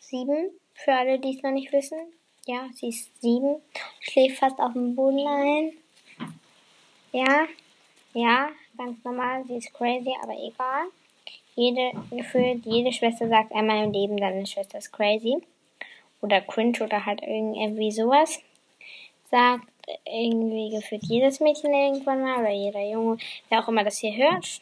sieben, 0.00 0.50
für 0.74 0.92
alle, 0.92 1.18
die 1.18 1.36
es 1.36 1.42
noch 1.42 1.50
nicht 1.50 1.72
wissen. 1.72 1.98
Ja, 2.46 2.68
sie 2.74 2.88
ist 2.88 3.20
sieben. 3.20 3.60
Schläft 4.00 4.38
fast 4.38 4.58
auf 4.58 4.72
dem 4.72 4.94
Boden 4.94 5.26
ein. 5.26 5.72
Ja, 7.12 7.46
ja, 8.14 8.50
ganz 8.76 9.02
normal. 9.04 9.44
Sie 9.46 9.56
ist 9.56 9.72
crazy, 9.74 10.14
aber 10.22 10.34
egal. 10.34 10.86
Jede, 11.58 11.90
gefühlt, 12.12 12.64
jede 12.66 12.92
Schwester 12.92 13.26
sagt 13.26 13.52
einmal 13.52 13.82
im 13.82 13.92
Leben, 13.92 14.16
deine 14.16 14.46
Schwester 14.46 14.78
ist 14.78 14.92
crazy. 14.92 15.38
Oder 16.20 16.40
cringe 16.40 16.84
oder 16.84 17.04
halt 17.04 17.20
irgendwie 17.20 17.90
sowas. 17.90 18.40
Sagt 19.28 19.66
irgendwie 20.04 20.70
gefühlt 20.70 21.02
jedes 21.02 21.40
Mädchen 21.40 21.74
irgendwann 21.74 22.22
mal 22.22 22.38
oder 22.42 22.52
jeder 22.52 22.88
Junge, 22.88 23.18
wer 23.48 23.58
auch 23.58 23.66
immer 23.66 23.82
das 23.82 23.98
hier 23.98 24.14
hört. 24.14 24.60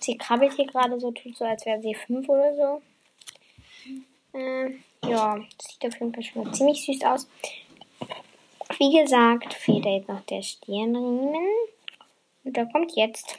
Sie 0.00 0.18
krabbelt 0.18 0.52
hier 0.52 0.66
gerade 0.66 1.00
so, 1.00 1.10
tut 1.12 1.34
so, 1.34 1.46
als 1.46 1.64
wäre 1.64 1.80
sie 1.80 1.94
fünf 1.94 2.28
oder 2.28 2.54
so. 2.54 4.38
Äh, 4.38 4.72
ja, 5.08 5.40
sieht 5.58 5.86
auf 5.86 5.98
jeden 5.98 6.12
Fall 6.12 6.24
schon 6.24 6.44
mal 6.44 6.52
ziemlich 6.52 6.84
süß 6.84 7.04
aus. 7.04 7.26
Wie 8.76 9.00
gesagt, 9.00 9.54
fehlt 9.54 9.86
jetzt 9.86 10.08
noch 10.08 10.20
der 10.26 10.42
Stirnriemen. 10.42 11.46
Und 12.44 12.54
der 12.54 12.66
kommt 12.66 12.94
jetzt. 12.96 13.38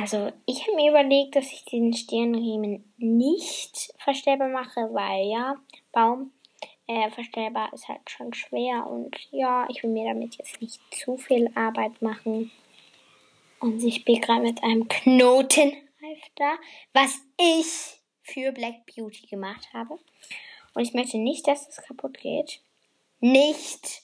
Also, 0.00 0.30
ich 0.46 0.62
habe 0.62 0.76
mir 0.76 0.90
überlegt, 0.90 1.34
dass 1.34 1.52
ich 1.52 1.64
den 1.64 1.92
Stirnriemen 1.92 2.92
nicht 2.98 3.92
verstellbar 3.98 4.46
mache, 4.48 4.88
weil 4.92 5.26
ja, 5.26 5.56
Baum 5.90 6.32
äh, 6.86 7.10
verstellbar 7.10 7.72
ist 7.72 7.88
halt 7.88 8.08
schon 8.08 8.32
schwer. 8.32 8.86
Und 8.86 9.16
ja, 9.32 9.66
ich 9.68 9.82
will 9.82 9.90
mir 9.90 10.08
damit 10.12 10.36
jetzt 10.36 10.62
nicht 10.62 10.80
zu 10.94 11.16
viel 11.16 11.50
Arbeit 11.56 12.00
machen. 12.00 12.52
Und 13.58 13.82
ich 13.82 14.04
bin 14.04 14.20
gerade 14.20 14.42
mit 14.42 14.62
einem 14.62 14.86
Knotenhalfter, 14.86 16.58
was 16.92 17.18
ich 17.36 18.00
für 18.22 18.52
Black 18.52 18.86
Beauty 18.86 19.26
gemacht 19.26 19.68
habe. 19.72 19.98
Und 20.74 20.82
ich 20.82 20.94
möchte 20.94 21.18
nicht, 21.18 21.48
dass 21.48 21.66
es 21.66 21.78
kaputt 21.78 22.18
geht. 22.20 22.60
Nicht, 23.18 24.02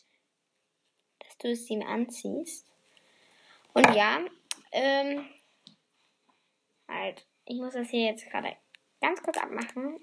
dass 1.20 1.38
du 1.38 1.52
es 1.52 1.70
ihm 1.70 1.82
anziehst. 1.82 2.66
Und 3.74 3.94
ja, 3.94 4.18
ähm, 4.72 5.24
halt, 6.94 7.24
ich 7.44 7.58
muss 7.58 7.74
das 7.74 7.90
hier 7.90 8.06
jetzt 8.06 8.30
gerade 8.30 8.56
ganz 9.00 9.22
kurz 9.22 9.36
abmachen. 9.36 10.00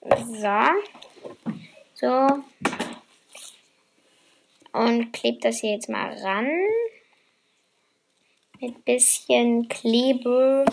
So. 0.00 0.60
So. 1.94 2.42
Und 4.72 5.12
klebt 5.12 5.44
das 5.44 5.58
hier 5.58 5.72
jetzt 5.72 5.88
mal 5.88 6.14
ran 6.22 6.48
mit 8.60 8.84
bisschen 8.84 9.68
Klebe. 9.68 10.64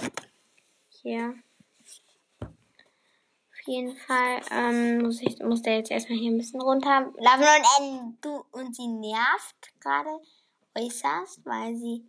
Hier. 1.01 1.36
Auf 2.39 3.68
jeden 3.68 3.95
Fall 3.97 4.41
ähm, 4.51 5.01
muss, 5.01 5.22
ich, 5.22 5.39
muss 5.39 5.62
der 5.62 5.78
jetzt 5.78 5.91
erstmal 5.91 6.20
hier 6.20 6.32
ein 6.32 6.38
bisschen 6.38 6.62
runter 6.62 7.12
laufen. 7.18 7.43
Und, 7.80 8.18
du, 8.22 8.45
und 8.51 8.76
sie 8.76 8.88
nervt 8.88 9.74
gerade 9.82 10.20
äußerst, 10.76 11.45
weil 11.45 11.76
sie 11.76 12.05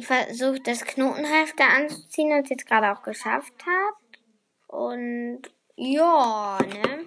versucht, 0.00 0.66
das 0.66 0.84
Knotenhalfter 0.84 1.68
anzuziehen 1.68 2.32
und 2.32 2.44
es 2.44 2.50
jetzt 2.50 2.66
gerade 2.66 2.92
auch 2.92 3.02
geschafft 3.02 3.54
hat. 3.66 3.94
Und 4.68 5.42
ja, 5.76 6.58
ne? 6.60 7.04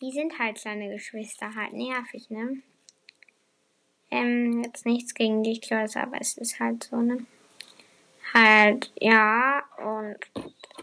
Die 0.00 0.12
sind 0.12 0.38
halt 0.38 0.60
kleine 0.60 0.90
Geschwister, 0.90 1.54
halt 1.54 1.72
nervig, 1.72 2.30
ne? 2.30 2.62
Ähm, 4.10 4.62
jetzt 4.64 4.86
nichts 4.86 5.14
gegen 5.14 5.42
die 5.42 5.60
Klöße, 5.60 6.00
aber 6.00 6.20
es 6.20 6.36
ist 6.38 6.60
halt 6.60 6.84
so, 6.84 6.96
ne? 6.96 7.26
Halt, 8.32 8.92
ja, 9.00 9.62
und 9.78 10.16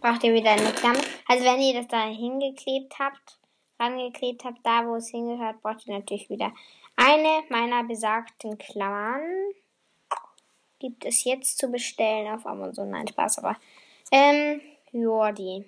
braucht 0.02 0.24
ihr 0.24 0.34
wieder 0.34 0.52
eine 0.52 0.72
Klammer. 0.72 1.00
Also 1.28 1.46
wenn 1.46 1.62
ihr 1.62 1.76
das 1.76 1.88
da 1.88 2.08
hingeklebt 2.08 2.98
habt, 3.00 3.40
rangeklebt 3.80 4.44
habt, 4.44 4.66
da 4.66 4.86
wo 4.86 4.96
es 4.96 5.10
hingehört, 5.10 5.62
braucht 5.62 5.88
ihr 5.88 5.94
natürlich 5.94 6.30
wieder 6.30 6.52
eine 6.96 7.44
meiner 7.50 7.84
besagten 7.84 8.58
Klammern. 8.58 9.22
Gibt 10.80 11.06
es 11.06 11.24
jetzt 11.24 11.58
zu 11.58 11.70
bestellen 11.70 12.34
auf 12.34 12.46
Amazon. 12.46 12.90
Nein, 12.90 13.08
Spaß, 13.08 13.40
aber. 13.40 13.58
Ähm, 14.12 14.62
die. 14.92 15.66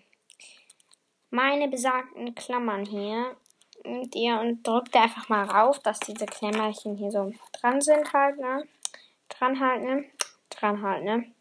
Meine 1.29 1.67
besagten 1.67 2.33
Klammern 2.35 2.85
hier 2.85 3.35
mit 3.83 4.15
ihr 4.15 4.39
und 4.39 4.65
drückt 4.65 4.95
einfach 4.95 5.29
mal 5.29 5.45
rauf, 5.45 5.79
dass 5.79 5.99
diese 5.99 6.25
Klemmerchen 6.25 6.95
hier 6.95 7.11
so 7.11 7.31
dran 7.53 7.81
sind 7.81 8.11
halt, 8.13 8.37
ne? 8.39 8.67
Dran 9.29 9.59
halten, 9.59 9.85
ne? 9.85 10.05
Dran 10.49 10.81
halten, 10.81 11.05
ne? 11.05 11.31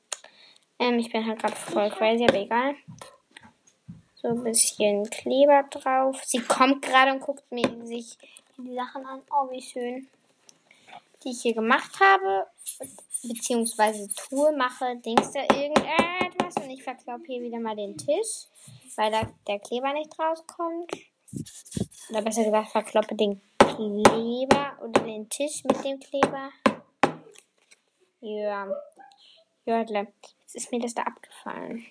Ähm, 0.78 0.98
ich 0.98 1.10
bin 1.10 1.26
halt 1.26 1.38
gerade 1.38 1.56
voll 1.56 1.90
crazy, 1.90 2.24
aber 2.24 2.38
egal. 2.38 2.74
So 4.16 4.28
ein 4.28 4.42
bisschen 4.42 5.08
Kleber 5.08 5.64
drauf. 5.70 6.22
Sie 6.24 6.40
kommt 6.40 6.82
gerade 6.82 7.12
und 7.12 7.20
guckt 7.20 7.50
mir 7.50 7.68
sich 7.86 8.18
die 8.58 8.74
Sachen 8.74 9.06
an. 9.06 9.22
Oh, 9.30 9.50
wie 9.50 9.62
schön. 9.62 10.08
Die 11.22 11.30
ich 11.30 11.42
hier 11.42 11.54
gemacht 11.54 11.98
habe, 12.00 12.46
beziehungsweise 13.22 14.08
tue, 14.14 14.56
mache, 14.56 14.96
Dings 14.96 15.32
da 15.32 15.42
irgendetwas 15.42 16.56
und 16.56 16.70
ich 16.70 16.82
verkloppe 16.82 17.24
hier 17.26 17.42
wieder 17.42 17.58
mal 17.58 17.76
den 17.76 17.96
Tisch, 17.96 18.46
weil 18.96 19.10
da 19.10 19.28
der 19.46 19.58
Kleber 19.58 19.92
nicht 19.92 20.18
rauskommt. 20.18 20.92
Oder 22.10 22.22
besser 22.22 22.44
gesagt, 22.44 22.70
verkloppe 22.70 23.14
den 23.14 23.40
Kleber 23.58 24.78
oder 24.82 25.00
den 25.02 25.28
Tisch 25.28 25.64
mit 25.64 25.84
dem 25.84 25.98
Kleber. 25.98 26.50
Ja. 28.20 28.68
Jördle. 29.64 30.06
Jetzt 30.42 30.54
ist 30.54 30.72
mir 30.72 30.80
das 30.80 30.94
da 30.94 31.02
abgefallen. 31.02 31.86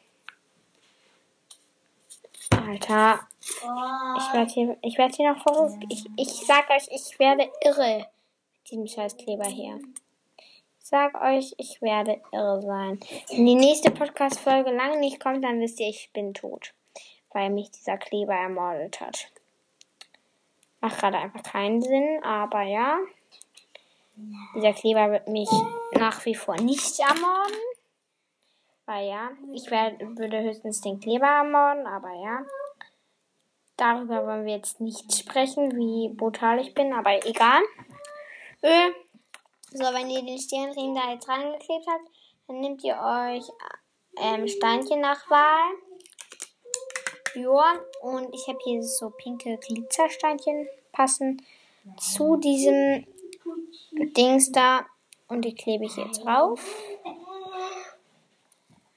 Alter. 2.52 3.20
Ich 3.42 4.34
werde 4.34 4.52
hier, 4.52 4.78
ich 4.82 4.98
werde 4.98 5.16
hier 5.16 5.34
noch 5.34 5.44
verrückt. 5.44 5.84
Ich, 5.90 6.06
ich 6.16 6.46
sag 6.46 6.70
euch, 6.70 6.88
ich 6.90 7.20
werde 7.20 7.50
irre 7.62 7.98
mit 7.98 8.72
diesem 8.72 8.88
scheiß 8.88 9.18
Kleber 9.18 9.46
hier. 9.46 9.80
Sag 10.88 11.20
euch, 11.20 11.56
ich 11.58 11.82
werde 11.82 12.22
irre 12.32 12.62
sein. 12.62 13.00
Wenn 13.32 13.48
die 13.48 13.56
nächste 13.56 13.90
Podcast-Folge 13.90 14.70
lange 14.70 15.00
nicht 15.00 15.20
kommt, 15.20 15.44
dann 15.44 15.60
wisst 15.60 15.80
ihr, 15.80 15.90
ich 15.90 16.12
bin 16.14 16.36
tot. 16.36 16.76
Weil 17.32 17.50
mich 17.50 17.72
dieser 17.72 17.98
Kleber 17.98 18.36
ermordet 18.36 19.02
hat. 19.02 19.32
Macht 20.82 21.00
gerade 21.00 21.18
einfach 21.18 21.42
keinen 21.42 21.82
Sinn, 21.82 22.24
aber 22.24 22.62
ja. 22.62 23.00
Dieser 24.56 24.74
Kleber 24.74 25.10
wird 25.10 25.28
mich 25.28 25.50
nach 25.94 26.24
wie 26.26 26.36
vor 26.36 26.56
nicht 26.58 27.00
ermorden. 27.00 27.58
Weil 28.86 29.08
ja, 29.08 29.32
ich 29.56 29.72
werd, 29.72 30.00
würde 30.20 30.44
höchstens 30.44 30.82
den 30.82 31.00
Kleber 31.00 31.26
ermorden, 31.26 31.88
aber 31.88 32.14
ja. 32.24 32.46
Darüber 33.76 34.28
wollen 34.28 34.46
wir 34.46 34.54
jetzt 34.54 34.80
nicht 34.80 35.12
sprechen, 35.18 35.76
wie 35.76 36.14
brutal 36.14 36.60
ich 36.60 36.76
bin, 36.76 36.94
aber 36.94 37.26
egal. 37.26 37.64
Äh, 38.62 38.92
so, 39.76 39.84
wenn 39.84 40.10
ihr 40.10 40.24
den 40.24 40.38
Stirnriemen 40.38 40.96
da 40.96 41.12
jetzt 41.12 41.28
reingeklebt 41.28 41.86
habt, 41.88 42.10
dann 42.48 42.60
nehmt 42.60 42.84
ihr 42.84 42.96
euch 42.96 43.44
ähm, 44.22 44.48
Steinchen 44.48 45.02
nach 45.02 45.30
Wahl. 45.30 45.74
Ja, 47.36 47.80
und 48.02 48.34
ich 48.34 48.48
habe 48.48 48.60
hier 48.64 48.82
so 48.82 49.10
pinke 49.10 49.58
Glitzersteinchen 49.58 50.68
passen 50.94 51.42
zu 52.00 52.38
diesem 52.38 53.06
Dings 53.92 54.52
da. 54.52 54.86
Und 55.28 55.44
die 55.44 55.56
klebe 55.56 55.86
ich 55.86 55.98
jetzt 55.98 56.24
drauf. 56.24 56.62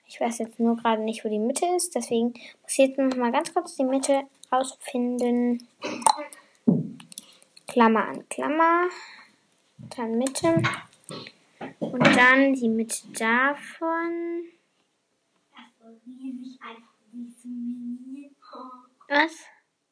Ich 0.06 0.20
weiß 0.20 0.38
jetzt 0.38 0.60
nur 0.60 0.76
gerade 0.76 1.02
nicht, 1.02 1.24
wo 1.24 1.28
die 1.28 1.38
Mitte 1.38 1.66
ist. 1.76 1.94
Deswegen 1.94 2.34
muss 2.62 2.72
ich 2.72 2.78
jetzt 2.78 2.98
noch 2.98 3.16
mal 3.16 3.32
ganz 3.32 3.52
kurz 3.52 3.76
die 3.76 3.84
Mitte 3.84 4.22
rausfinden. 4.52 5.66
Klammer 7.66 8.08
an 8.08 8.28
Klammer. 8.28 8.88
Dann 9.96 10.18
Mitte. 10.18 10.62
Und 11.80 12.04
dann 12.16 12.52
die 12.54 12.68
Mitte 12.68 13.06
davon. 13.12 14.44
Was? 19.08 19.32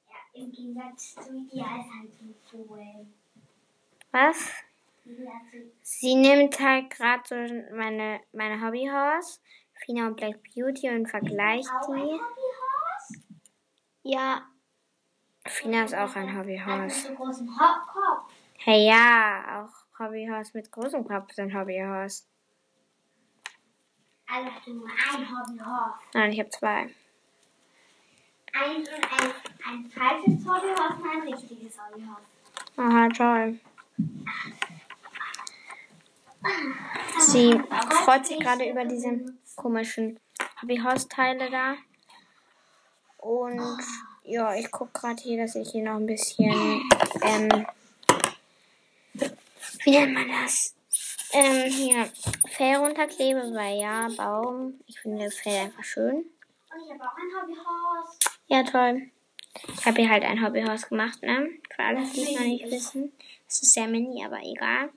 Ja, 0.09 0.43
im 0.43 0.51
Gegensatz 0.53 1.15
zu 1.15 2.65
voll. 2.67 3.07
Was? 4.13 4.53
Sie 5.83 6.15
nimmt 6.15 6.59
halt 6.61 6.91
gerade 6.91 7.23
so 7.27 7.75
meine, 7.75 8.21
meine 8.33 8.61
Hobbyhorse, 8.61 9.41
Fina 9.75 10.07
und 10.09 10.17
Black 10.17 10.39
Beauty, 10.55 10.91
und 10.91 11.07
vergleicht 11.09 11.71
die. 11.89 12.21
Ja. 14.03 14.43
Fina 15.47 15.85
ist 15.85 15.95
auch 15.95 16.15
ein 16.17 16.37
Hobbyhorse. 16.37 16.83
mit 16.83 16.93
so 16.93 17.15
großem 17.15 17.49
Ho- 17.49 17.87
Kopf. 17.93 18.33
Hey, 18.59 18.87
ja, 18.89 19.63
auch 19.65 19.99
Hobbyhorse 19.99 20.53
mit 20.55 20.71
großem 20.71 21.07
Kopf 21.07 21.33
sind 21.33 21.55
Hobbyhorse. 21.55 22.25
Also 24.29 24.51
hast 24.51 24.67
du 24.67 24.75
nur 24.75 24.89
ein 24.89 25.29
Hobbyhaus. 25.29 25.95
Nein, 26.15 26.33
ich 26.33 26.41
habe 26.41 26.51
zwei. 26.51 26.91
Ein, 28.53 28.87
ein, 28.89 29.33
ein 29.69 29.91
falsches 29.91 30.47
Hobbyhaus 30.47 30.97
und 30.99 31.11
ein 31.11 31.33
richtiges 31.33 31.77
Hobbyhaus. 31.79 32.19
Aha, 32.77 33.09
toll. 33.09 33.61
Sie 37.21 37.61
freut 38.05 38.27
sich 38.27 38.39
gerade 38.41 38.69
über 38.71 38.85
diese 38.85 39.35
komischen 39.57 40.19
Hobbyhorse-Teile 40.63 41.51
da. 41.51 41.75
Und 43.19 43.79
ja, 44.25 44.55
ich 44.55 44.71
gucke 44.71 44.93
gerade 44.93 45.23
hier, 45.23 45.43
dass 45.43 45.55
ich 45.55 45.71
hier 45.71 45.85
noch 45.85 45.97
ein 45.97 46.07
bisschen, 46.07 46.83
ähm, 47.23 47.67
wie 49.85 49.91
nennt 49.91 50.15
man 50.15 50.29
das? 50.29 50.75
Ähm, 51.33 51.71
hier 51.71 52.09
Fell 52.49 52.77
runterklebe, 52.77 53.53
weil 53.53 53.81
ja, 53.81 54.09
Baum. 54.17 54.81
Ich 54.87 55.01
finde 55.01 55.31
Fell 55.31 55.65
einfach 55.65 55.85
schön. 55.85 56.17
Und 56.17 56.85
ich 56.85 56.91
habe 56.93 57.05
auch 57.05 57.17
ein 57.17 57.43
Hobbyhaus. 57.43 58.19
Ja, 58.49 58.63
toll. 58.63 59.11
Ich 59.75 59.87
habe 59.87 60.03
hier 60.03 60.11
halt 60.11 60.25
ein 60.25 60.45
Hobbyhaus 60.45 60.89
gemacht, 60.89 61.23
ne? 61.23 61.49
Für 61.75 61.83
alle, 61.83 62.05
die 62.05 62.23
es 62.23 62.33
noch 62.33 62.47
nicht 62.47 62.71
wissen. 62.71 63.13
Es 63.49 63.63
ist 63.63 63.73
sehr 63.73 63.89
mini, 63.89 64.25
aber 64.25 64.41
egal. 64.43 64.91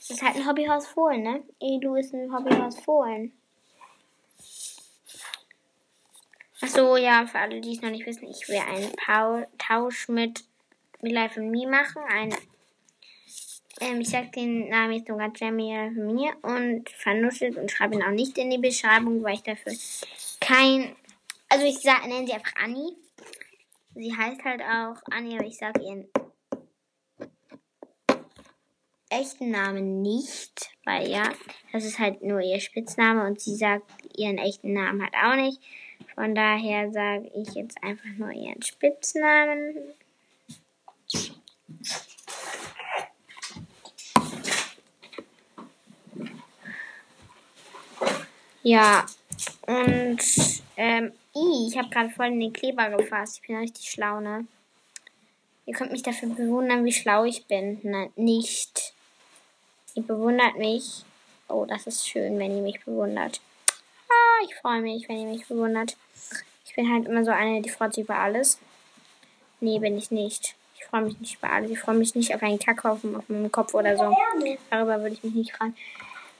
Es 0.00 0.10
ist 0.10 0.22
halt 0.22 0.36
ein 0.36 0.48
Hobbyhaus 0.48 0.86
Fohlen, 0.86 1.22
ne? 1.22 1.42
Elu 1.60 1.96
ist 1.96 2.14
ein 2.14 2.32
Hobbyhaus 2.32 2.78
Fohlen. 2.80 3.32
Ach 6.60 6.68
so, 6.68 6.96
ja, 6.96 7.26
für 7.26 7.38
alle, 7.38 7.60
die 7.60 7.72
es 7.72 7.82
noch 7.82 7.90
nicht 7.90 8.06
wissen, 8.06 8.28
ich 8.28 8.48
will 8.48 8.58
einen 8.58 8.92
Pau 8.96 9.46
Tausch 9.58 10.08
mit 10.08 10.44
Life 11.00 11.38
and 11.40 11.52
Me 11.52 11.68
machen. 11.68 12.02
Ein, 12.08 12.34
ähm, 13.80 14.00
ich 14.00 14.10
sag 14.10 14.32
den 14.32 14.68
Namen 14.68 14.94
jetzt 14.94 15.08
nur 15.08 15.18
ganz 15.18 15.38
schnell 15.38 15.52
Me 15.52 16.32
und 16.42 16.88
vernuschelt 16.90 17.56
und 17.56 17.70
schreibe 17.70 17.94
ihn 17.94 18.02
auch 18.02 18.10
nicht 18.10 18.36
in 18.38 18.50
die 18.50 18.58
Beschreibung, 18.58 19.22
weil 19.22 19.34
ich 19.34 19.42
dafür 19.42 19.72
kein, 20.40 20.96
also 21.48 21.64
ich 21.64 21.78
sag, 21.78 22.06
nenne 22.06 22.26
sie 22.26 22.32
einfach 22.32 22.54
Anni. 22.62 22.96
Sie 23.94 24.16
heißt 24.16 24.44
halt 24.44 24.62
auch 24.62 25.00
Anni, 25.10 25.36
aber 25.36 25.46
ich 25.46 25.56
sage 25.56 25.82
ihren 25.82 26.08
echten 29.10 29.50
Namen 29.50 30.02
nicht, 30.02 30.70
weil 30.84 31.08
ja, 31.08 31.32
das 31.72 31.84
ist 31.84 31.98
halt 31.98 32.22
nur 32.22 32.40
ihr 32.40 32.60
Spitzname 32.60 33.26
und 33.26 33.40
sie 33.40 33.56
sagt 33.56 33.90
ihren 34.16 34.38
echten 34.38 34.72
Namen 34.72 35.02
halt 35.02 35.14
auch 35.14 35.36
nicht. 35.36 35.60
Von 36.14 36.34
daher 36.34 36.90
sage 36.92 37.30
ich 37.34 37.54
jetzt 37.54 37.82
einfach 37.82 38.10
nur 38.16 38.32
ihren 38.32 38.62
Spitznamen. 38.62 39.94
Ja, 48.68 49.06
und 49.66 50.18
ähm, 50.76 51.12
ich 51.32 51.78
habe 51.78 51.88
gerade 51.88 52.10
voll 52.10 52.26
in 52.26 52.38
den 52.38 52.52
Kleber 52.52 52.90
gefasst. 52.90 53.40
Ich 53.40 53.48
bin 53.48 53.56
richtig 53.56 53.88
schlau, 53.88 54.20
ne? 54.20 54.46
Ihr 55.64 55.72
könnt 55.72 55.90
mich 55.90 56.02
dafür 56.02 56.28
bewundern, 56.28 56.84
wie 56.84 56.92
schlau 56.92 57.24
ich 57.24 57.46
bin. 57.46 57.80
Nein, 57.82 58.12
nicht. 58.16 58.92
Ihr 59.94 60.02
bewundert 60.02 60.58
mich. 60.58 61.02
Oh, 61.48 61.64
das 61.64 61.86
ist 61.86 62.06
schön, 62.06 62.38
wenn 62.38 62.58
ihr 62.58 62.62
mich 62.62 62.84
bewundert. 62.84 63.40
Ah, 64.10 64.44
ich 64.44 64.54
freue 64.56 64.82
mich, 64.82 65.08
wenn 65.08 65.18
ihr 65.18 65.32
mich 65.32 65.46
bewundert. 65.46 65.96
Ich 66.66 66.74
bin 66.74 66.92
halt 66.92 67.06
immer 67.06 67.24
so 67.24 67.30
eine, 67.30 67.62
die 67.62 67.70
freut 67.70 67.94
sich 67.94 68.04
über 68.04 68.16
alles. 68.16 68.58
Nee, 69.60 69.78
bin 69.78 69.96
ich 69.96 70.10
nicht. 70.10 70.56
Ich 70.76 70.84
freue 70.84 71.04
mich 71.04 71.18
nicht 71.18 71.36
über 71.36 71.50
alles. 71.50 71.70
Ich 71.70 71.78
freue 71.78 71.96
mich 71.96 72.14
nicht 72.14 72.34
auf 72.34 72.42
einen 72.42 72.58
Kackhaufen 72.58 73.16
auf 73.16 73.30
meinem 73.30 73.50
Kopf 73.50 73.72
oder 73.72 73.96
so. 73.96 74.14
Darüber 74.68 75.00
würde 75.00 75.14
ich 75.14 75.24
mich 75.24 75.32
nicht 75.32 75.56
freuen. 75.56 75.74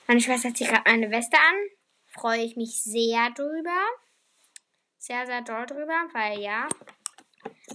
Meine 0.06 0.20
Schwester 0.20 0.50
hat 0.50 0.58
sich 0.58 0.68
gerade 0.68 0.84
eine 0.84 1.10
Weste 1.10 1.38
an. 1.38 1.77
Freue 2.08 2.42
ich 2.42 2.56
mich 2.56 2.82
sehr 2.82 3.30
drüber. 3.30 3.80
Sehr, 4.98 5.26
sehr 5.26 5.42
doll 5.42 5.66
drüber, 5.66 6.08
weil 6.12 6.40
ja, 6.40 6.68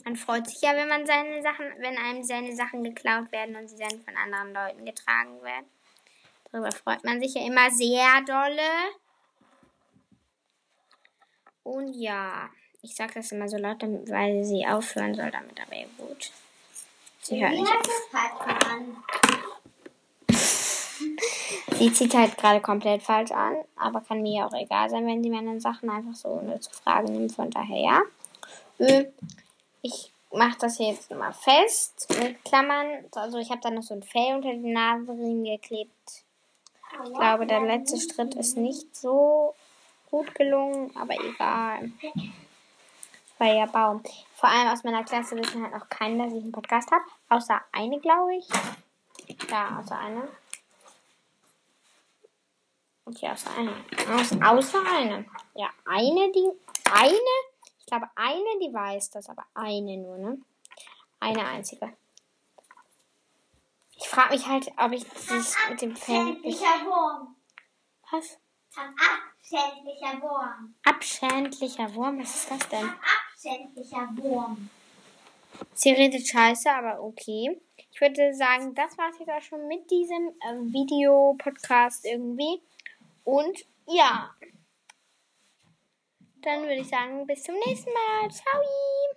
man 0.03 0.15
freut 0.15 0.47
sich 0.47 0.61
ja, 0.61 0.75
wenn 0.75 0.89
man 0.89 1.05
seine 1.05 1.41
Sachen, 1.41 1.65
wenn 1.79 1.97
einem 1.97 2.23
seine 2.23 2.55
Sachen 2.55 2.83
geklaut 2.83 3.31
werden 3.31 3.55
und 3.55 3.67
sie 3.69 3.77
dann 3.77 4.01
von 4.03 4.15
anderen 4.17 4.53
Leuten 4.53 4.85
getragen 4.85 5.41
werden. 5.41 5.65
Darüber 6.51 6.71
freut 6.71 7.03
man 7.03 7.21
sich 7.21 7.33
ja 7.35 7.45
immer 7.45 7.71
sehr 7.71 8.21
dolle. 8.25 8.69
Und 11.63 11.93
ja, 11.93 12.49
ich 12.81 12.95
sage 12.95 13.13
das 13.15 13.31
immer 13.31 13.47
so 13.47 13.57
laut, 13.57 13.81
weil 13.81 14.43
sie 14.43 14.67
aufhören 14.67 15.15
soll 15.15 15.31
damit, 15.31 15.59
aber 15.61 15.75
ja 15.75 15.87
gut. 15.97 16.31
Sie 17.21 17.41
hört 17.41 17.53
nicht 17.53 17.71
auf. 17.71 19.22
Sie 21.77 21.91
zieht 21.93 22.13
halt 22.13 22.37
gerade 22.37 22.61
komplett 22.61 23.03
falsch 23.03 23.31
an, 23.31 23.55
aber 23.75 24.01
kann 24.01 24.21
mir 24.21 24.39
ja 24.39 24.47
auch 24.47 24.53
egal 24.53 24.89
sein, 24.89 25.05
wenn 25.07 25.23
sie 25.23 25.29
meine 25.29 25.59
Sachen 25.59 25.89
einfach 25.89 26.15
so 26.15 26.29
ohne 26.29 26.59
zu 26.59 26.71
fragen 26.71 27.11
nimmt. 27.13 27.31
Von 27.33 27.49
daher 27.49 27.77
ja. 27.77 28.01
Äh, 28.79 29.05
Ich 29.81 30.11
mache 30.31 30.57
das 30.59 30.77
hier 30.77 30.89
jetzt 30.89 31.11
mal 31.11 31.33
fest 31.33 32.07
mit 32.21 32.43
Klammern. 32.45 33.05
Also 33.15 33.37
ich 33.37 33.49
habe 33.49 33.61
da 33.61 33.69
noch 33.69 33.83
so 33.83 33.93
ein 33.93 34.03
Fell 34.03 34.35
unter 34.35 34.49
den 34.49 34.73
Nasenriemen 34.73 35.43
geklebt. 35.43 35.91
Ich 37.05 37.13
glaube, 37.13 37.45
der 37.47 37.61
letzte 37.61 37.99
Schritt 37.99 38.35
ist 38.35 38.55
nicht 38.55 38.95
so 38.95 39.55
gut 40.09 40.33
gelungen, 40.35 40.95
aber 40.95 41.13
egal. 41.15 41.91
Freier 43.37 43.67
Baum. 43.67 44.03
Vor 44.35 44.49
allem 44.49 44.67
aus 44.67 44.83
meiner 44.83 45.03
Klasse 45.03 45.35
wissen 45.35 45.63
halt 45.63 45.73
noch 45.73 45.89
keiner, 45.89 46.25
dass 46.25 46.33
ich 46.33 46.43
einen 46.43 46.51
Podcast 46.51 46.91
habe. 46.91 47.03
Außer 47.29 47.59
eine, 47.71 47.99
glaube 47.99 48.35
ich. 48.35 48.47
Ja, 49.49 49.79
außer 49.79 49.97
eine. 49.97 50.27
Okay, 53.05 53.29
außer 53.29 53.49
eine. 53.57 53.71
Aus, 54.15 54.31
außer 54.31 54.79
eine. 54.89 55.25
Ja, 55.55 55.69
eine, 55.85 56.31
die. 56.31 56.51
Eine. 56.91 57.35
Ich 57.79 57.85
glaube, 57.85 58.09
eine, 58.15 58.59
die 58.61 58.73
weiß 58.73 59.11
das, 59.11 59.29
aber 59.29 59.45
eine 59.53 59.97
nur, 59.97 60.17
ne? 60.17 60.37
Eine 61.19 61.45
einzige. 61.45 61.93
Ich 63.95 64.07
frage 64.07 64.33
mich 64.33 64.47
halt, 64.47 64.71
ob 64.77 64.91
ich 64.91 65.03
das 65.03 65.55
mit 65.69 65.81
dem 65.81 65.91
Abschändlicher 65.91 66.85
Wurm. 66.85 67.35
was? 68.11 68.37
Ein 68.75 68.95
abschändlicher 68.97 70.21
Wurm. 70.21 70.75
Abschändlicher 70.83 71.95
Wurm? 71.95 72.19
Was 72.19 72.35
ist 72.35 72.51
das 72.51 72.69
denn? 72.69 72.89
Ein 72.89 72.99
abschändlicher 73.33 74.09
Wurm. 74.17 74.69
Sie 75.73 75.91
redet 75.91 76.27
scheiße, 76.27 76.71
aber 76.71 77.01
okay. 77.01 77.61
Ich 77.91 78.01
würde 78.01 78.33
sagen, 78.33 78.73
das 78.73 78.97
war 78.97 79.09
es 79.09 79.19
jetzt 79.19 79.29
auch 79.29 79.41
schon 79.41 79.67
mit 79.67 79.89
diesem 79.91 80.29
äh, 80.41 80.55
Video-Podcast 80.73 82.05
irgendwie. 82.05 82.61
Und 83.23 83.65
ja. 83.87 84.35
Dann 86.41 86.63
würde 86.63 86.81
ich 86.81 86.89
sagen, 86.89 87.25
bis 87.25 87.43
zum 87.43 87.55
nächsten 87.65 87.91
Mal. 87.93 88.29
Ciao! 88.29 88.61